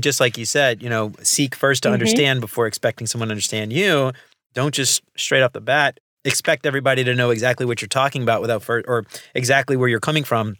[0.00, 1.94] just like you said, you know, seek first to mm-hmm.
[1.94, 4.12] understand before expecting someone to understand you.
[4.54, 8.40] Don't just straight off the bat expect everybody to know exactly what you're talking about
[8.40, 10.56] without first, or exactly where you're coming from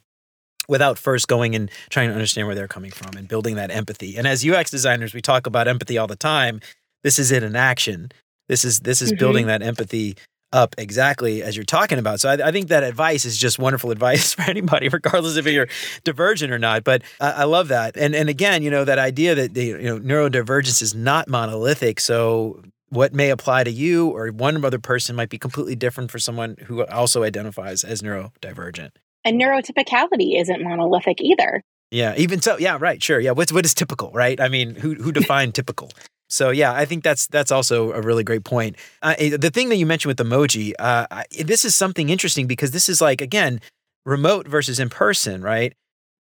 [0.68, 4.16] without first going and trying to understand where they're coming from and building that empathy.
[4.16, 6.60] And as UX designers, we talk about empathy all the time.
[7.02, 8.12] This is it in action.
[8.48, 9.18] This is this is mm-hmm.
[9.18, 10.16] building that empathy
[10.52, 12.20] up exactly as you're talking about.
[12.20, 15.68] So I, I, think that advice is just wonderful advice for anybody, regardless if you're
[16.04, 16.84] divergent or not.
[16.84, 17.96] But I, I love that.
[17.96, 22.00] And and again, you know, that idea that the, you know neurodivergence is not monolithic.
[22.00, 26.18] So what may apply to you or one other person might be completely different for
[26.18, 28.92] someone who also identifies as neurodivergent.
[29.28, 31.62] And neurotypicality isn't monolithic either.
[31.90, 33.32] Yeah, even so, yeah, right, sure, yeah.
[33.32, 34.40] What's what is typical, right?
[34.40, 35.90] I mean, who who defined typical?
[36.30, 38.76] So yeah, I think that's that's also a really great point.
[39.02, 42.46] Uh, eh, the thing that you mentioned with emoji, uh, I, this is something interesting
[42.46, 43.60] because this is like again,
[44.06, 45.74] remote versus in person, right?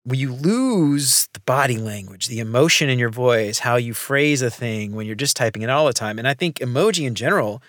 [0.03, 4.51] When you lose the body language, the emotion in your voice, how you phrase a
[4.51, 7.63] thing when you're just typing it all the time, and I think emoji in general,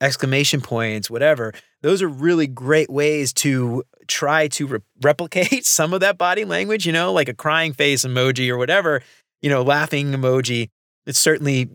[0.00, 1.52] exclamation points, whatever,
[1.82, 6.86] those are really great ways to try to re- replicate some of that body language.
[6.86, 9.02] You know, like a crying face emoji or whatever.
[9.42, 10.70] You know, laughing emoji
[11.06, 11.70] It's certainly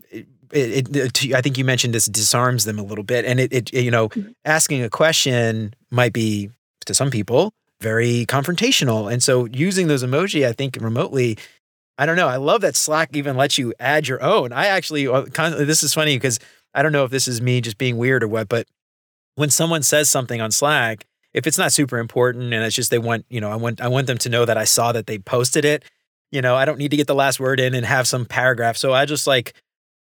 [0.52, 3.54] it, it, it, I think you mentioned this disarms them a little bit, and it,
[3.54, 4.32] it, you know, mm-hmm.
[4.46, 6.50] asking a question might be
[6.86, 11.38] to some people very confrontational, and so using those emoji, I think remotely.
[11.98, 12.30] I don't know.
[12.30, 14.54] I love that Slack even lets you add your own.
[14.54, 16.40] I actually, uh, this is funny because
[16.74, 18.68] I don't know if this is me just being weird or what, but
[19.36, 21.06] when someone says something on Slack,
[21.40, 23.88] if it's not super important and it's just they want, you know, I want I
[23.88, 25.84] want them to know that I saw that they posted it.
[26.32, 28.78] You know, I don't need to get the last word in and have some paragraph.
[28.78, 29.54] So I just like,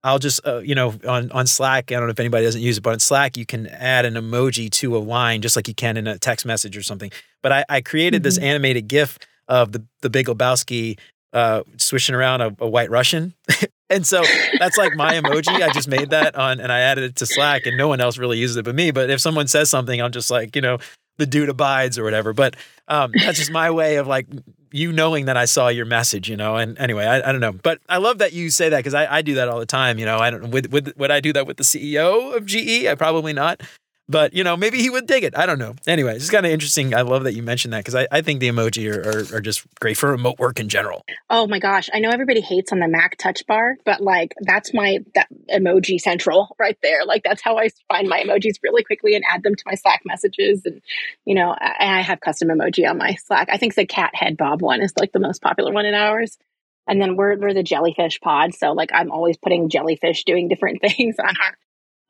[0.04, 2.78] I'll just, uh, you know, on, on Slack, I don't know if anybody doesn't use
[2.78, 5.74] it, but on Slack, you can add an emoji to a line just like you
[5.74, 7.10] can in a text message or something.
[7.42, 8.24] But I, I created mm-hmm.
[8.24, 10.98] this animated GIF of the, the Big Lebowski
[11.32, 13.34] uh, swishing around a, a white Russian.
[13.90, 14.22] and so
[14.58, 15.62] that's like my emoji.
[15.62, 18.18] I just made that on and I added it to Slack and no one else
[18.18, 18.90] really uses it but me.
[18.90, 20.78] But if someone says something, I'm just like, you know,
[21.18, 22.32] the dude abides or whatever.
[22.32, 22.56] But
[22.88, 24.26] um, that's just my way of like
[24.72, 26.56] you knowing that I saw your message, you know.
[26.56, 29.18] And anyway, I, I don't know, but I love that you say that because I,
[29.18, 29.98] I do that all the time.
[29.98, 32.86] You know, I don't would, would would I do that with the CEO of GE?
[32.86, 33.62] I probably not,
[34.08, 35.36] but you know, maybe he would dig it.
[35.36, 35.74] I don't know.
[35.86, 36.94] Anyway, it's kind of interesting.
[36.94, 39.40] I love that you mentioned that because I, I think the emoji are, are, are,
[39.40, 41.04] just great for remote work in general.
[41.28, 41.90] Oh my gosh.
[41.92, 46.00] I know everybody hates on the Mac touch bar, but like that's my that emoji
[46.00, 47.04] central right there.
[47.04, 50.02] Like that's how I find my emojis really quickly and add them to my Slack
[50.06, 50.62] messages.
[50.64, 50.80] And,
[51.26, 53.48] you know, I, I have custom emoji on my Slack.
[53.52, 56.38] I think the cat head bob one is like the most popular one in ours.
[56.86, 58.54] And then we're, we're the jellyfish pod.
[58.54, 61.56] So like I'm always putting jellyfish doing different things on our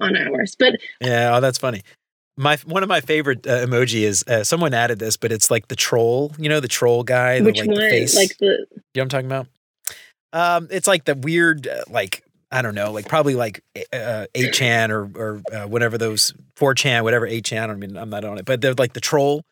[0.00, 0.56] on ours.
[0.58, 1.82] But yeah, oh, that's funny.
[2.36, 5.68] My one of my favorite uh, emoji is uh, someone added this, but it's like
[5.68, 6.32] the troll.
[6.38, 7.40] You know, the troll guy.
[7.40, 7.80] The, Which like, one?
[7.80, 8.16] The face.
[8.16, 8.46] Like the.
[8.46, 9.46] You know what I'm talking about?
[10.32, 14.90] Um, it's like the weird, uh, like I don't know, like probably like uh, 8chan
[14.90, 17.70] or or uh, whatever those 4chan, whatever 8chan.
[17.70, 19.44] I mean, I'm not on it, but they're like the troll.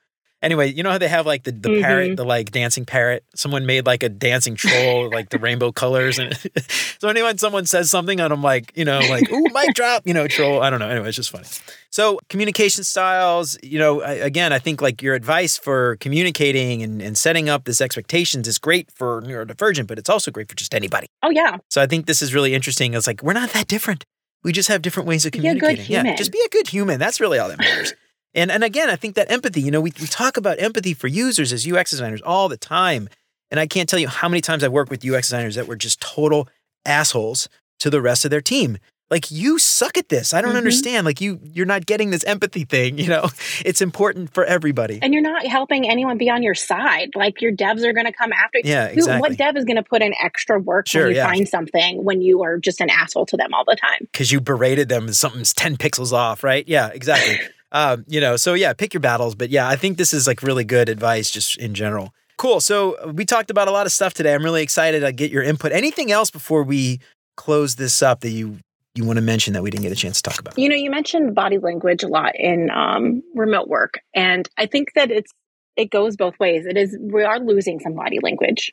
[0.43, 1.81] Anyway, you know how they have like the, the Mhm.
[1.83, 3.25] parrot, the like dancing parrot?
[3.35, 6.19] Someone made like a dancing troll, like the rainbow colors.
[6.19, 6.37] And
[6.99, 10.13] so anyone, someone says something and I'm like, you know, like, ooh, mic drop, you
[10.13, 10.63] know, troll.
[10.63, 10.89] I don't know.
[10.91, 11.47] Anyway, it's just funny.
[11.91, 17.01] So communication styles, you know, I, again, I think like your advice for communicating and,
[17.01, 20.75] and setting up this expectations is great for neurodivergent, but it's also great for just
[20.75, 21.07] anybody.
[21.23, 21.57] Oh yeah.
[21.71, 22.93] So I think this is really interesting.
[22.93, 24.05] It's like, we're not that different.
[24.45, 26.07] We just have different ways of Be a good communicating.
[26.07, 27.01] Yeah, just be a good human.
[27.01, 27.95] That's really all that matters.
[28.37, 31.09] And and again, I think that empathy, you know, we, we talk about empathy for
[31.09, 33.09] users as UX designers all the time.
[33.51, 35.77] And I can't tell you how many times I've worked with UX designers that were
[35.77, 36.49] just total
[36.85, 37.49] assholes
[37.81, 38.79] to the rest of their team.
[39.09, 40.35] Like you suck at this.
[40.35, 40.59] I don't Mhm.
[40.59, 41.05] understand.
[41.07, 43.29] Like you you're not getting this empathy thing, you know.
[43.65, 44.99] It's important for everybody.
[45.01, 47.11] And you're not helping anyone be on your side.
[47.15, 48.65] Like your devs are going to come after you.
[48.71, 49.21] Yeah, exactly.
[49.21, 51.27] What dev is going to put in extra work Sure, when you yeah.
[51.29, 54.09] find something when you are just an asshole to them all the time?
[54.11, 56.67] because you berated them and something's 10 pixels off, right?
[56.67, 57.39] Yeah, exactly.
[57.77, 59.35] um, you know, so yeah, pick your battles.
[59.35, 62.13] But yeah, I think this is like really good advice just in general.
[62.39, 62.61] Cool.
[62.61, 64.35] So uh, we talked about a lot of stuff today.
[64.35, 65.73] I'm really excited to get your input.
[65.73, 67.01] Anything else before we
[67.37, 68.59] close this up that you
[68.95, 70.59] you want to mention that we didn't get a chance to talk about?
[70.59, 74.95] You know, you mentioned body language a lot in um, remote work, and I think
[74.95, 75.31] that it's
[75.77, 76.65] it goes both ways.
[76.65, 78.73] It is we are losing some body language,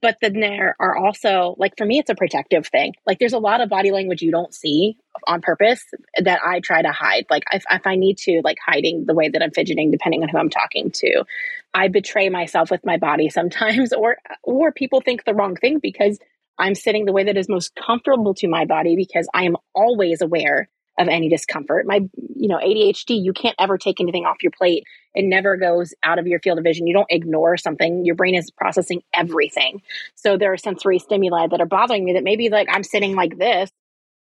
[0.00, 2.94] but then there are also like for me, it's a protective thing.
[3.06, 5.84] Like there's a lot of body language you don't see on purpose
[6.22, 7.26] that I try to hide.
[7.30, 10.28] Like if, if I need to, like hiding the way that I'm fidgeting, depending on
[10.28, 11.24] who I'm talking to,
[11.72, 16.18] I betray myself with my body sometimes, or or people think the wrong thing because
[16.58, 20.22] I'm sitting the way that is most comfortable to my body because I am always
[20.22, 20.68] aware
[20.98, 21.86] of any discomfort.
[21.86, 22.00] My,
[22.36, 24.84] you know, ADHD, you can't ever take anything off your plate.
[25.14, 26.86] It never goes out of your field of vision.
[26.86, 28.04] You don't ignore something.
[28.04, 29.82] Your brain is processing everything.
[30.14, 33.38] So there are sensory stimuli that are bothering me that maybe like I'm sitting like
[33.38, 33.70] this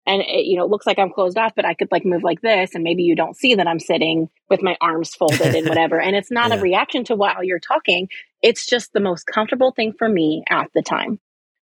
[0.05, 2.23] and it, you know, it looks like I'm closed off, but I could like move
[2.23, 2.75] like this.
[2.75, 5.99] And maybe you don't see that I'm sitting with my arms folded and whatever.
[6.01, 6.57] And it's not Yeah.
[6.57, 8.09] a reaction to while you're talking.
[8.41, 11.19] It's just the most comfortable thing for me at the time.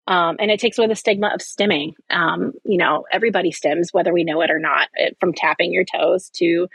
[0.09, 1.93] Um, and it takes away the stigma of stimming.
[2.09, 5.85] Um, you know, everybody stims, whether we know it or not, it, from tapping your
[5.85, 6.67] toes to.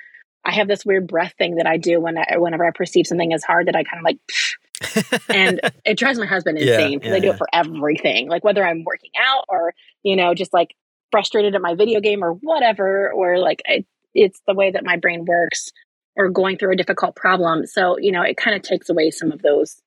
[0.47, 3.33] I have this weird breath thing that I do when I, whenever I perceive something
[3.33, 7.17] as hard that I kind of like, and it drives my husband insane because yeah,
[7.17, 7.33] I do yeah.
[7.33, 10.77] it for everything, like whether I'm working out or you know just like
[11.11, 14.99] frustrated at my video game or whatever, or like I, it's the way that my
[14.99, 15.73] brain works,
[16.15, 17.67] or going through a difficult problem.
[17.67, 19.81] So you know, it kind of takes away some of those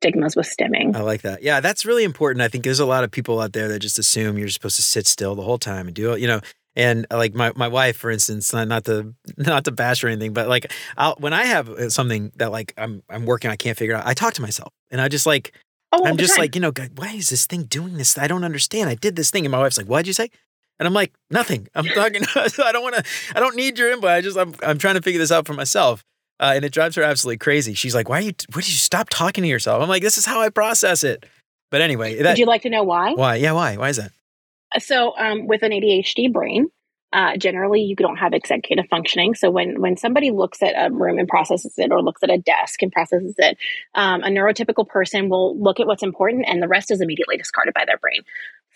[0.00, 0.94] stigmas with stimming.
[0.94, 1.42] I like that.
[1.42, 2.42] Yeah, that's really important.
[2.42, 4.82] I think there's a lot of people out there that just assume you're supposed to
[4.82, 6.40] sit still the whole time and do it, you know.
[6.76, 10.08] And uh, like my, my wife, for instance, not, not to not to bash or
[10.08, 13.56] anything, but like I'll, when I have uh, something that like I'm I'm working, I
[13.56, 14.06] can't figure out.
[14.06, 15.52] I talk to myself, and I just like
[15.90, 16.42] Oh, I'm just time.
[16.42, 18.18] like you know, God, why is this thing doing this?
[18.18, 18.90] I don't understand.
[18.90, 20.28] I did this thing, and my wife's like, "What'd you say?"
[20.78, 21.66] And I'm like, "Nothing.
[21.74, 22.22] I'm talking.
[22.36, 23.04] I don't want to.
[23.34, 24.10] I don't need your input.
[24.10, 26.04] I just I'm I'm trying to figure this out for myself."
[26.40, 27.74] Uh, and it drives her absolutely crazy.
[27.74, 28.32] She's like, "Why are you?
[28.52, 31.26] Why did you stop talking to yourself?" I'm like, "This is how I process it."
[31.70, 33.12] But anyway, that Would you like to know why?
[33.12, 33.36] why?
[33.36, 33.76] Yeah, why?
[33.76, 34.12] Why is that?
[34.78, 36.68] So, um, with an ADHD brain,
[37.12, 39.34] uh, generally you don't have executive functioning.
[39.34, 42.38] So when when somebody looks at a room and processes it, or looks at a
[42.38, 43.58] desk and processes it,
[43.94, 47.74] um, a neurotypical person will look at what's important, and the rest is immediately discarded
[47.74, 48.22] by their brain.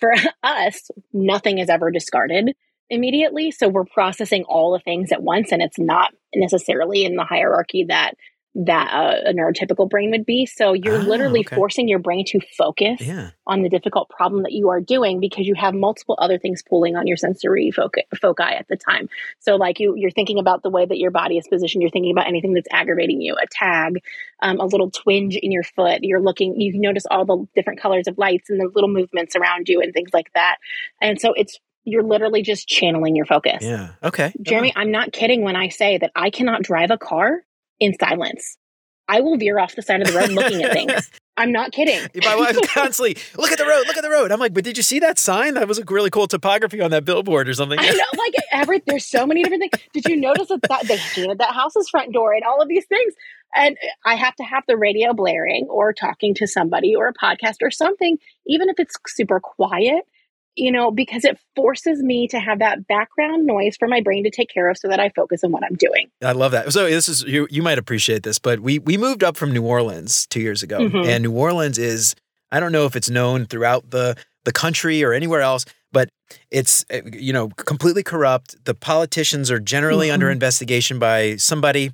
[0.00, 2.54] For us, nothing is ever discarded
[2.92, 3.50] immediately.
[3.50, 7.86] So we're processing all the things at once, and it's not necessarily in the hierarchy
[7.88, 8.14] that
[8.54, 10.44] that uh, a neurotypical brain would be.
[10.44, 11.56] So you're Ah, literally okay.
[11.56, 15.46] forcing your brain to focus Yeah, on the difficult problem that you are doing because
[15.46, 19.08] you have multiple other things pulling on your sensory foci, foci at the time.
[19.40, 21.80] So, like you, you're thinking about the way that your body is positioned.
[21.80, 24.04] You're thinking about anything that's aggravating you, a tag,
[24.42, 26.00] um, a little twinge in your foot.
[26.02, 26.60] You're looking.
[26.60, 29.80] You can notice all the different colors of lights and the little movements around you
[29.80, 30.58] and things like that.
[31.00, 33.58] And so it's you're literally just channeling your focus.
[33.60, 33.90] yeah.
[34.02, 37.42] Okay, Jeremy, I'm not kidding when I say that I cannot drive a car
[37.80, 38.56] in silence.
[39.08, 41.10] I will veer off the side of the road looking at things.
[41.36, 42.00] I'm not kidding.
[42.22, 44.30] My wife's constantly look at the road, look at the road.
[44.30, 45.54] I'm like, but did you see that sign?
[45.54, 47.78] That was a really cool topography on that billboard or something.
[47.78, 49.82] I know, like every there's so many different things.
[49.94, 52.84] Did you notice that, that they painted that house's front door and all of these
[52.86, 53.14] things?
[53.56, 57.56] And I have to have the radio blaring or talking to somebody or a podcast
[57.62, 60.04] or something, even if it's super quiet,
[60.56, 64.30] you know, because it forces me to have that background noise for my brain to
[64.30, 66.08] take care of so that I focus on what I'm doing.
[66.22, 66.72] I love that.
[66.72, 67.46] So this is you.
[67.50, 70.78] You might appreciate this, but we we moved up from New Orleans two years ago,
[70.80, 71.06] Mhm.
[71.06, 72.14] and New Orleans is
[72.50, 76.08] I don't know if it's known throughout the the country or anywhere else, but
[76.50, 78.64] it's uh, you know completely corrupt.
[78.64, 80.32] The politicians are generally under Mhm.
[80.32, 81.92] investigation by somebody.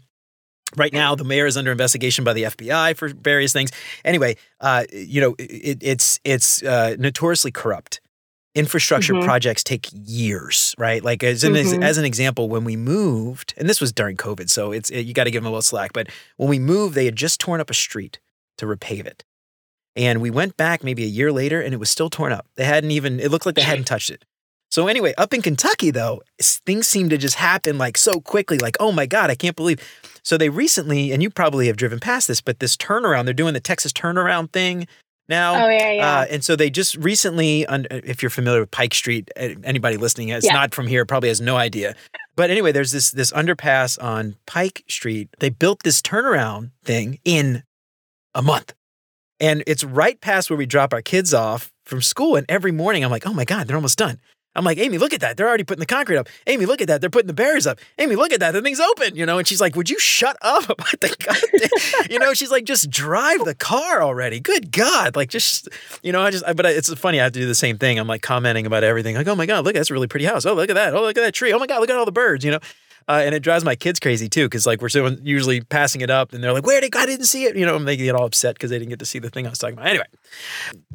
[0.77, 3.71] Right now, the mayor is under investigation by the FBI for various things.
[4.05, 8.01] Anyway, uh, you know, it, it's it's uh, notoriously corrupt.
[8.55, 9.25] Infrastructure Mhm.
[9.25, 11.03] projects take years, right?
[11.05, 11.83] Like as an Mhm.
[11.85, 15.25] as an example, when we moved, and this was during COVID, so it's you got
[15.25, 15.93] to give them a little slack.
[15.93, 18.19] But when we moved, they had just torn up a street
[18.57, 19.25] to repave it,
[19.95, 22.47] and we went back maybe a year later, and it was still torn up.
[22.57, 23.21] They hadn't even.
[23.21, 24.25] It looked like they hadn't touched it.
[24.71, 28.59] So anyway, up in Kentucky though, things seem to just happen like so quickly.
[28.59, 29.79] Like, oh my god, I can't believe.
[30.23, 33.55] So they recently, and you probably have driven past this, but this turnaround, they're doing
[33.55, 34.87] the Texas turnaround thing
[35.29, 35.65] now.
[35.65, 36.19] Oh yeah, yeah.
[36.21, 40.31] Uh, and so they just recently, if you're familiar with Pike Street, uh, anybody listening
[40.31, 40.53] is Yeah.
[40.55, 41.95] not from here probably has no idea.
[42.37, 45.29] But anyway, there's this this underpass on Pike Street.
[45.41, 47.63] They built this turnaround thing in
[48.35, 48.75] a month,
[49.41, 52.37] and it's right past where we drop our kids off from school.
[52.37, 54.21] And every morning, I'm like, oh my god, they're almost done.
[54.59, 55.37] I'm like, Amy, look at that.
[55.37, 56.29] They're already putting the concrete up.
[56.47, 57.01] Amy, look at that.
[57.01, 57.79] They're putting the barriers up.
[57.99, 58.51] Amy, look at that.
[58.51, 59.39] The thing's open, you know?
[59.39, 62.91] And she's like, would you shut up about the goddamn, you know, she's like, just
[62.91, 64.41] drive the car already.
[64.41, 65.17] Good God.
[65.17, 65.69] Like, just,
[66.03, 67.21] you know, I just, but it's funny.
[67.21, 67.99] I have to do the same thing.
[67.99, 69.15] I'm like commenting about everything.
[69.15, 70.45] Like, oh my God, look, that's a really pretty house.
[70.45, 70.95] Oh, look at that.
[70.95, 71.53] Oh, look at that tree.
[71.53, 72.61] Oh my God, look at all the birds, you know?
[73.09, 76.11] Uh, and it drives my kids crazy too, because like we're so usually passing it
[76.11, 78.15] up, and they're like, "Where did I didn't see it?" You know, and they get
[78.15, 79.89] all upset because they didn't get to see the thing I was talking about.
[79.89, 80.05] Anyway,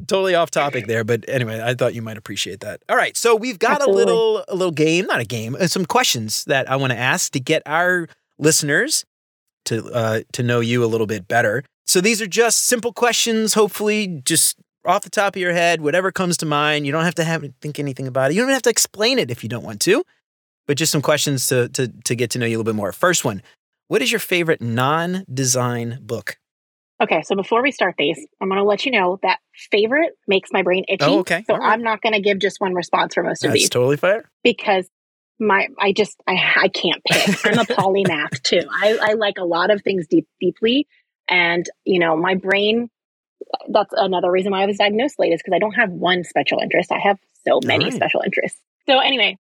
[0.06, 2.82] totally off topic there, but anyway, I thought you might appreciate that.
[2.88, 4.02] All right, so we've got Absolutely.
[4.02, 6.98] a little a little game, not a game, uh, some questions that I want to
[6.98, 8.08] ask to get our
[8.38, 9.04] listeners
[9.64, 11.64] to uh, to know you a little bit better.
[11.86, 14.56] So these are just simple questions, hopefully, just
[14.86, 16.86] off the top of your head, whatever comes to mind.
[16.86, 18.34] You don't have to have think anything about it.
[18.34, 20.04] You don't even have to explain it if you don't want to,
[20.66, 22.92] but just some questions to to to get to know you a little bit more.
[22.92, 23.42] First one:
[23.88, 26.36] What is your favorite non-design book?
[27.02, 29.40] Okay, so before we start these, I'm going to let you know that
[29.70, 31.04] favorite makes my brain itchy.
[31.04, 31.42] Oh, okay.
[31.46, 31.72] So right.
[31.72, 33.62] I'm not going to give just one response for most of these.
[33.62, 34.30] That's these totally fair.
[34.44, 34.88] because
[35.40, 37.28] my I just I I can't pick.
[37.44, 38.60] I'm a polymath too.
[38.70, 40.86] I I like a lot of things deep deeply,
[41.28, 42.88] and you know my brain.
[43.68, 46.60] That's another reason why I was diagnosed late is because I don't have one special
[46.60, 46.90] interest.
[46.92, 47.92] I have so many Right.
[47.94, 48.58] special interests.
[48.88, 49.36] So anyway,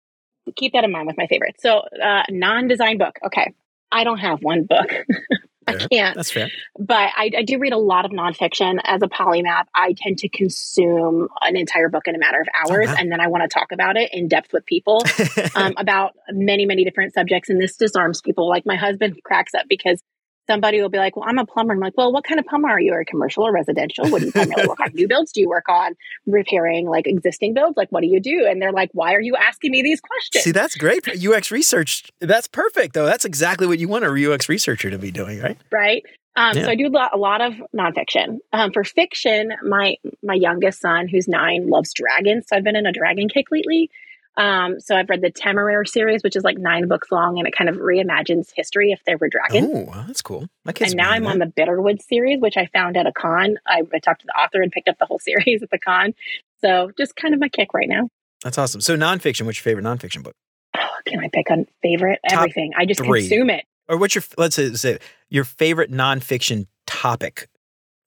[0.55, 1.55] keep that in mind with my favorite.
[1.59, 3.17] So uh, non-design book.
[3.25, 3.53] Okay,
[3.91, 4.89] I don't have one book.
[5.67, 6.49] I can't That's fair.
[6.79, 9.65] but I, I do read a lot of nonfiction as a polymath.
[9.75, 12.95] I tend to consume an entire book in a matter of hours, wow.
[12.97, 15.03] and then I want to talk about it in depth with people
[15.55, 17.49] um, about many, many different subjects.
[17.49, 18.49] And this disarms people.
[18.49, 20.01] Like my husband cracks up because
[20.47, 22.69] somebody will be like, "Well, I'm a plumber." I'm like, "Well, what kind of plumber
[22.69, 22.93] are you?
[22.93, 24.07] Are you commercial or residential?
[24.09, 24.91] What do you primarily work on?
[24.93, 25.31] New builds?
[25.31, 27.77] Do you work on repairing like existing builds?
[27.77, 30.43] Like, what do you do?" And they're like, "Why are you asking me these questions?"
[30.43, 31.07] See, that's great.
[31.07, 32.11] UX research.
[32.19, 33.05] That's perfect, though.
[33.05, 35.57] That's exactly what you want a UX researcher to be doing, right?
[35.71, 36.03] right?
[36.35, 36.63] Um, Yeah.
[36.65, 38.39] So I do a lot, a lot of nonfiction.
[38.53, 42.45] Um, for fiction, my my youngest son, who's nine, loves dragons.
[42.47, 43.89] So I've been in a dragon kick lately.
[44.37, 47.55] Um, so I've read the Temeraire series, which is like nine books long, and it
[47.55, 49.69] kind of reimagines history if there were dragons.
[49.73, 50.47] Oh, that's cool.
[50.65, 50.91] My kids.
[50.91, 53.57] and now I'm on the Bitterwood series, which I found at a con.
[53.67, 56.13] I, I talked to the author and picked up the whole series at the con.
[56.61, 58.09] So just kind of my kick right now.
[58.43, 58.81] That's awesome.
[58.81, 59.45] So nonfiction.
[59.45, 60.35] What's your favorite nonfiction book?
[60.77, 62.19] Oh, can I pick a favorite?
[62.29, 62.71] Top Everything.
[62.77, 63.21] I just three.
[63.21, 63.65] consume it.
[63.89, 67.49] Or what's your let's say, say your favorite nonfiction topic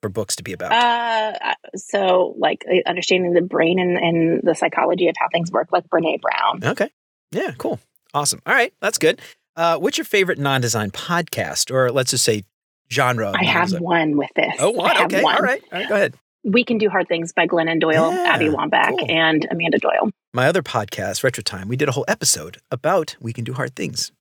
[0.04, 0.70] for books to be about?
[0.70, 5.68] Uh, so like uh, understanding the brain and, and the psychology of how things work,
[5.72, 6.60] like Brene Brown.
[6.62, 6.90] okay.
[7.32, 7.52] Yeah.
[7.56, 7.80] Cool.
[8.12, 8.42] Awesome.
[8.44, 8.74] All right.
[8.82, 9.20] That's good.
[9.56, 12.44] Uh, what's your favorite non-design podcast, or let's just say
[12.92, 13.32] genre?
[13.34, 14.54] I have one with this.
[14.58, 14.96] Oh, one.
[15.04, 15.22] Okay.
[15.22, 15.36] one.
[15.36, 15.62] All right.
[15.72, 15.88] All right.
[15.88, 16.14] Go ahead.
[16.44, 19.06] We Can Do Hard Things by Glennon Doyle, Yeah, Abby Wambach, cool.
[19.08, 20.10] and Amanda Doyle.
[20.34, 23.74] My other podcast, Retro Time, we did a whole episode about we can do hard
[23.74, 24.12] things.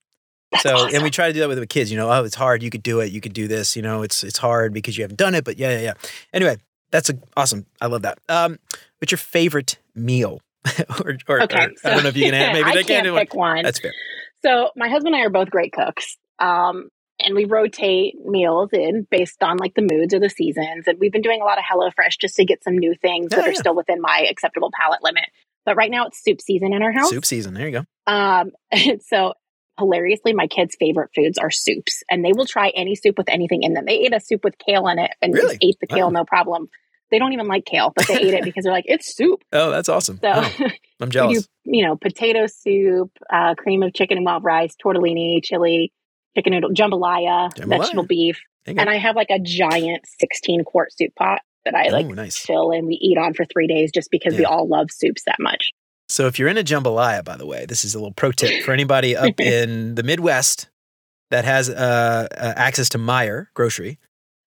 [0.53, 0.95] That's so awesome.
[0.95, 2.69] and we try to do that with the kids, you know, oh, it's hard, you
[2.69, 5.17] could do it, you could do this, you know, it's it's hard because you haven't
[5.17, 5.93] done it, but yeah, yeah, yeah.
[6.33, 6.57] Anyway,
[6.91, 7.65] that's a, awesome.
[7.81, 8.19] I love that.
[8.29, 8.59] Um,
[8.99, 10.39] what's your favorite meal?
[11.03, 11.65] or, or, okay.
[11.65, 13.63] or- I don't know if you can have maybe I they can't can pick one.
[13.63, 13.93] That's fair.
[14.45, 16.17] So my husband and I are both great cooks.
[16.39, 16.89] Um,
[17.19, 20.87] and we rotate meals in based on like the moods or the seasons.
[20.87, 23.37] And we've been doing a lot of HelloFresh just to get some new things Yeah,
[23.37, 25.25] that are still within my acceptable palate limit.
[25.65, 27.09] But right now it's soup season in our house.
[27.09, 27.53] Soup season.
[27.53, 28.11] There you go.
[28.11, 28.51] Um,
[29.07, 29.33] so
[29.79, 33.63] hilariously, my kids' favorite foods are soups, and they will try any soup with anything
[33.63, 33.85] in them.
[33.85, 35.53] They ate a soup with kale in it and Really?
[35.55, 36.19] just ate the kale Wow.
[36.21, 36.67] no problem.
[37.11, 39.43] They don't even like kale, but they ate it because they're like, it's soup.
[39.51, 40.17] Oh, that's awesome.
[40.21, 40.67] So Oh,
[40.99, 41.43] I'm jealous.
[41.43, 45.91] do, you know, potato soup, uh, cream of chicken and wild rice, tortellini, chili,
[46.35, 47.67] chicken noodle, jambalaya, Jambalaya.
[47.79, 51.89] vegetable beef, you and I have like a giant sixteen quart soup pot that I
[51.89, 52.37] like oh, nice.
[52.37, 55.37] fill and we eat on for three days just because we all love soups that
[55.39, 55.71] much.
[56.09, 58.63] So if you're in a jambalaya, by the way, this is a little pro tip
[58.63, 60.69] for anybody up in the Midwest
[61.31, 63.97] that has uh, uh, access to Meijer grocery.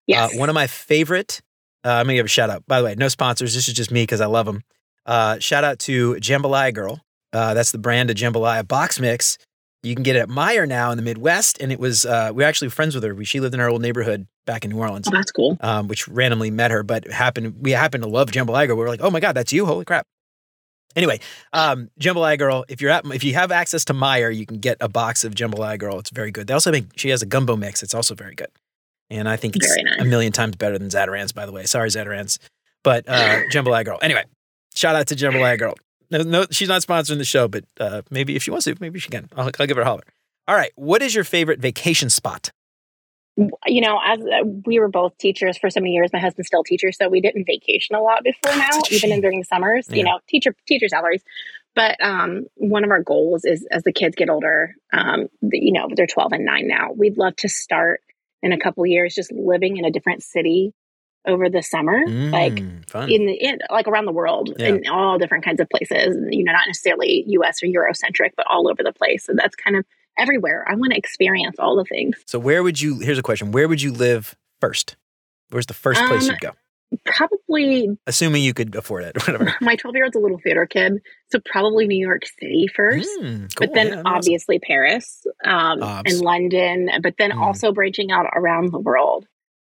[0.07, 1.41] Yes, Uh, one of my favorite,
[1.85, 2.65] uh, I'm going to give a shout out.
[2.67, 3.55] By the way, no sponsors.
[3.55, 4.63] This is just me because I love them.
[5.05, 7.01] Uh, shout out to Jambalaya Girl.
[7.33, 9.37] Uh, that's the brand of Jambalaya box mix.
[9.83, 11.61] You can get it at Meijer now in the Midwest.
[11.61, 13.15] And it was, uh, we were actually friends with her.
[13.15, 15.57] We, she lived in our old neighborhood back in New Orleans, oh, that's cool.
[15.61, 18.77] um, which randomly met her, but happened, we happened to love Jambalaya Girl.
[18.77, 19.67] We were like, oh my God, that's you.
[19.67, 20.07] Holy crap.
[20.97, 21.21] Anyway,
[21.53, 22.65] um, Jambalaya Girl.
[22.69, 25.35] If you're at, if you have access to Meijer, you can get a box of
[25.35, 25.99] Jambalaya Girl.
[25.99, 26.47] It's very good.
[26.47, 26.87] They also make.
[26.97, 27.83] She has a gumbo mix.
[27.83, 28.49] It's also very good,
[29.11, 30.01] and I think it's nice.
[30.01, 31.33] a million times better than Zatarain's.
[31.33, 32.39] By the way, sorry Zatarain's,
[32.83, 33.99] but uh, Jambalaya Girl.
[34.01, 34.25] Anyway,
[34.75, 35.75] shout out to Jambalaya Girl.
[36.11, 38.99] No, no, she's not sponsoring the show, but uh, maybe if she wants to, maybe
[38.99, 39.29] she can.
[39.37, 40.05] I'll, I'll give her a holler.
[40.49, 42.51] All right, what is your favorite vacation spot?
[43.67, 46.63] You know, as uh, we were both teachers for so many years, my husband's still
[46.63, 49.87] a teacher, so we didn't vacation a lot before now, even in during the summers.
[49.91, 49.97] Yeah.
[49.97, 51.23] You know, teacher teacher salaries.
[51.75, 55.73] But um, one of our goals is as the kids get older, um, the, you
[55.73, 56.93] know, they're twelve and nine now.
[56.97, 58.01] We'd love to start
[58.43, 60.73] in a couple years just living in a different city
[61.27, 61.99] over the summer,
[62.33, 63.11] like Mm, fun.
[63.11, 64.69] in the in like around the world Yeah.
[64.69, 66.17] in all different kinds of places.
[66.31, 67.63] You know, not necessarily U.S.
[67.63, 69.25] or Eurocentric, but all over the place.
[69.27, 69.85] So that's kind of
[70.19, 70.65] everywhere.
[70.69, 72.17] I want to experience all the things.
[72.27, 72.99] so where would you?
[73.01, 74.97] Here's a question: Where would you live first?
[75.51, 76.51] Where's the first place Um, you'd go?
[77.05, 79.55] Probably Assuming you could afford it, whatever.
[79.61, 81.01] my 12 year old's a little theater kid,
[81.31, 83.67] so probably New York City first, Mm, cool.
[83.67, 84.17] but then Yeah, that'd awesome.
[84.17, 87.41] obviously Paris um, and London, but then Mm.
[87.41, 89.27] also branching out around the world.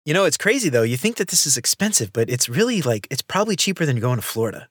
[0.04, 0.82] You know, it's crazy though.
[0.82, 4.16] You think that this is expensive, but it's really like it's probably cheaper than going
[4.16, 4.68] to Florida.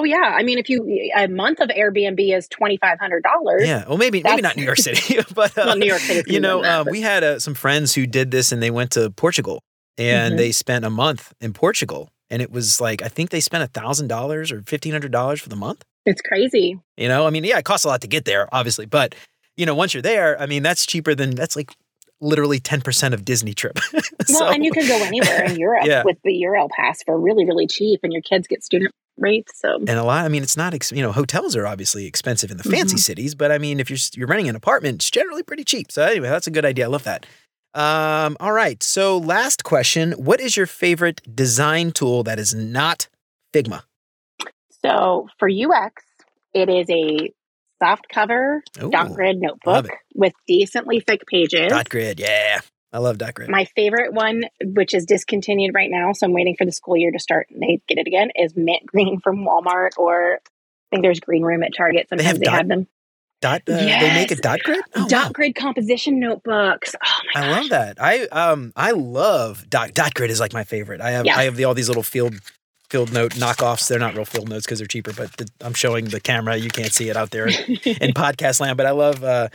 [0.00, 3.62] Oh yeah, I mean, if you a month of Airbnb is twenty five hundred dollars.
[3.66, 3.84] Yeah.
[3.86, 6.32] Well, maybe maybe not New York City, but uh, Well, New York City.
[6.32, 9.10] you know, uh, we had uh, some friends who did this, and they went to
[9.10, 9.62] Portugal,
[9.98, 10.36] and Mhm.
[10.38, 13.66] they spent a month in Portugal, and it was like I think they spent a
[13.66, 15.84] thousand dollars or fifteen hundred dollars for the month.
[16.06, 16.78] it's crazy.
[16.96, 19.14] You know, I mean, yeah, it costs a lot to get there, obviously, but
[19.58, 21.72] you know, once you're there, I mean, that's cheaper than that's like
[22.22, 23.78] literally ten percent of Disney trip.
[24.32, 26.04] Well, and you can go anywhere in Europe Yeah.
[26.04, 29.60] with the Euro pass for really, really cheap, and your kids get student rates.
[29.60, 30.24] So and a lot.
[30.24, 30.74] I mean, it's not.
[30.74, 33.00] Ex- you know, hotels are obviously expensive in the fancy Mhm.
[33.00, 35.92] cities, but I mean, if you're you're renting an apartment, it's generally pretty cheap.
[35.92, 36.86] So anyway, that's a good idea.
[36.86, 37.26] I love that.
[37.74, 38.82] Um, all right.
[38.82, 43.08] So last question: What is your favorite design tool that is not
[43.54, 43.82] Figma?
[44.84, 46.02] So for UX,
[46.54, 47.32] it is a
[47.82, 51.68] soft cover Ooh, dot grid notebook with decently thick pages.
[51.70, 52.18] Dot grid.
[52.20, 52.60] Yeah,
[52.92, 53.48] I love dot grid.
[53.50, 57.12] My favorite one, which is discontinued right now, so I'm waiting for the school year
[57.12, 60.38] to start and they get it again, is mint green from Walmart or I
[60.96, 62.08] think there's green room at Target.
[62.10, 62.86] have Sometimes they have, dot- them.
[63.40, 63.62] dot.
[63.68, 64.80] Uh, They make a dot grid.
[64.96, 65.30] Oh, dot wow.
[65.32, 66.96] grid composition notebooks.
[67.04, 67.48] Oh my god.
[67.48, 67.96] I love that.
[68.00, 71.00] I um I love dot dot grid is like my favorite.
[71.00, 71.36] I have Yeah.
[71.36, 72.34] I have the, all these little field
[72.88, 73.86] field note knockoffs.
[73.88, 76.56] They're not real field notes because they're cheaper, but the, I'm showing the camera.
[76.56, 77.52] You can't see it out there in
[78.14, 78.76] podcast land.
[78.76, 79.48] But I love uh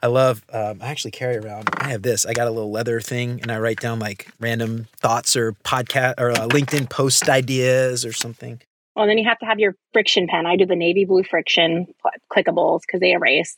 [0.00, 1.68] I love um, I actually carry around.
[1.76, 2.26] I have this.
[2.26, 6.14] I got a little leather thing, and I write down like random thoughts or podcast
[6.18, 8.60] or uh, LinkedIn post ideas or something.
[8.94, 10.46] Well, then you have to have your friction pen.
[10.46, 11.86] I do the navy blue friction
[12.30, 13.56] clickables because they erase.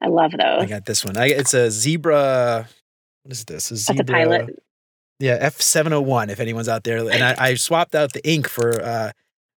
[0.00, 0.62] I love those.
[0.62, 1.16] I got this one.
[1.16, 2.68] I, it's a zebra.
[3.22, 3.70] What is this?
[3.70, 4.02] A That's zebra.
[4.02, 4.62] a pilot.
[5.20, 6.30] Yeah, F seven hundred one.
[6.30, 9.12] If anyone's out there, and I, I swapped out the ink for uh,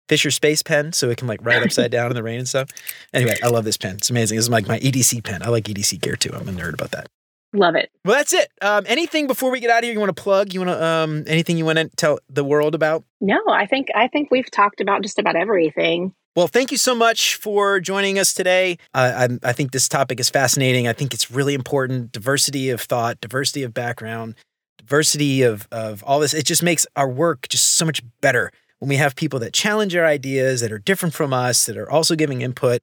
[0.09, 2.69] Fisher Space Pen, so it can like write upside down in the rain and stuff.
[3.13, 3.95] Anyway, I love this pen.
[3.95, 4.35] It's amazing.
[4.35, 5.41] This is like my EDC pen.
[5.43, 6.31] I like EDC gear too.
[6.33, 7.07] I'm a nerd about that.
[7.53, 7.91] Love it.
[8.03, 8.51] Well, that's it.
[8.61, 9.93] Um, anything before we get out of here?
[9.93, 10.53] You want to plug?
[10.53, 13.03] You want to um, anything you want to tell the world about?
[13.21, 16.13] No, I think I think we've talked about just about everything.
[16.35, 18.79] Well, thank you so much for joining us today.
[18.95, 20.87] Uh, I, I think this topic is fascinating.
[20.87, 22.11] I think it's really important.
[22.11, 24.33] Diversity of thought, diversity of background,
[24.79, 26.33] diversity of, of all this.
[26.33, 28.51] It just makes our work just so much better
[28.83, 31.89] when we have people that challenge our ideas, that are different from us, that are
[31.89, 32.81] also giving input.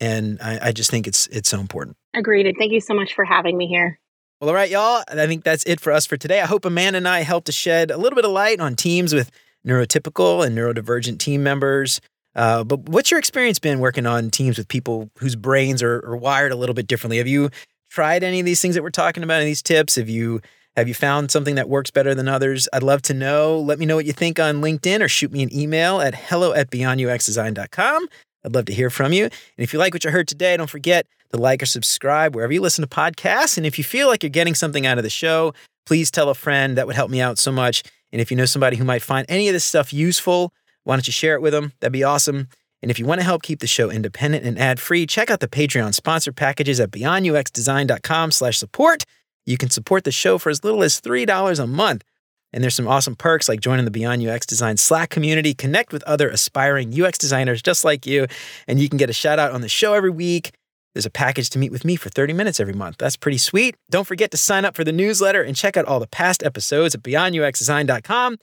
[0.00, 1.96] And I, I just think it's it's so important.
[2.14, 2.48] Agreed.
[2.48, 4.00] And thank you so much for having me here.
[4.40, 5.04] Well, all right, y'all.
[5.06, 6.40] I think that's it for us for today.
[6.40, 9.14] I hope Amanda and I helped to shed a little bit of light on teams
[9.14, 9.30] with
[9.64, 12.00] neurotypical and neurodivergent team members.
[12.34, 16.16] Uh, but what's your experience been working on teams with people whose brains are, are
[16.16, 17.18] wired a little bit differently?
[17.18, 17.50] Have you
[17.88, 19.34] tried any of these things that we're talking about?
[19.34, 19.94] Any of these tips?
[19.94, 20.40] Have you
[20.80, 22.68] have you found something that works better than others?
[22.72, 23.60] I'd love to know.
[23.60, 26.52] Let me know what you think on LinkedIn or shoot me an email at hello
[26.52, 28.08] at beyonduxdesign.com.
[28.44, 29.24] I'd love to hear from you.
[29.24, 32.52] And if you like what you heard today, don't forget to like or subscribe wherever
[32.52, 33.56] you listen to podcasts.
[33.56, 35.52] And if you feel like you're getting something out of the show,
[35.86, 36.78] please tell a friend.
[36.78, 37.82] That would help me out so much.
[38.10, 40.52] And if you know somebody who might find any of this stuff useful,
[40.84, 41.72] why don't you share it with them?
[41.80, 42.48] That'd be awesome.
[42.82, 45.48] And if you want to help keep the show independent and ad-free, check out the
[45.48, 49.04] Patreon sponsor packages at beyonduxdesign.com slash support.
[49.50, 52.04] You can support the show for as little as $3 a month.
[52.52, 56.04] And there's some awesome perks like joining the Beyond UX Design Slack community, connect with
[56.04, 58.26] other aspiring UX designers just like you,
[58.68, 60.52] and you can get a shout out on the show every week.
[60.94, 62.96] There's a package to meet with me for 30 minutes every month.
[62.98, 63.76] That's pretty sweet.
[63.90, 66.94] Don't forget to sign up for the newsletter and check out all the past episodes
[66.94, 68.36] at beyonduxdesign.com.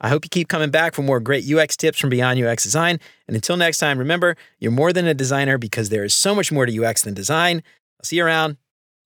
[0.00, 3.00] I hope you keep coming back for more great UX tips from Beyond UX Design.
[3.26, 6.52] And until next time, remember, you're more than a designer because there is so much
[6.52, 7.62] more to UX than design.
[7.98, 8.56] I'll see you around.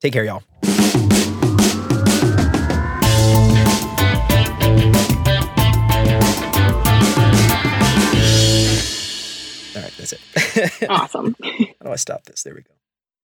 [0.02, 0.42] Take care, y'all.
[10.12, 10.20] It.
[10.90, 11.36] awesome.
[11.42, 12.42] How do I stop this?
[12.42, 12.72] There we go.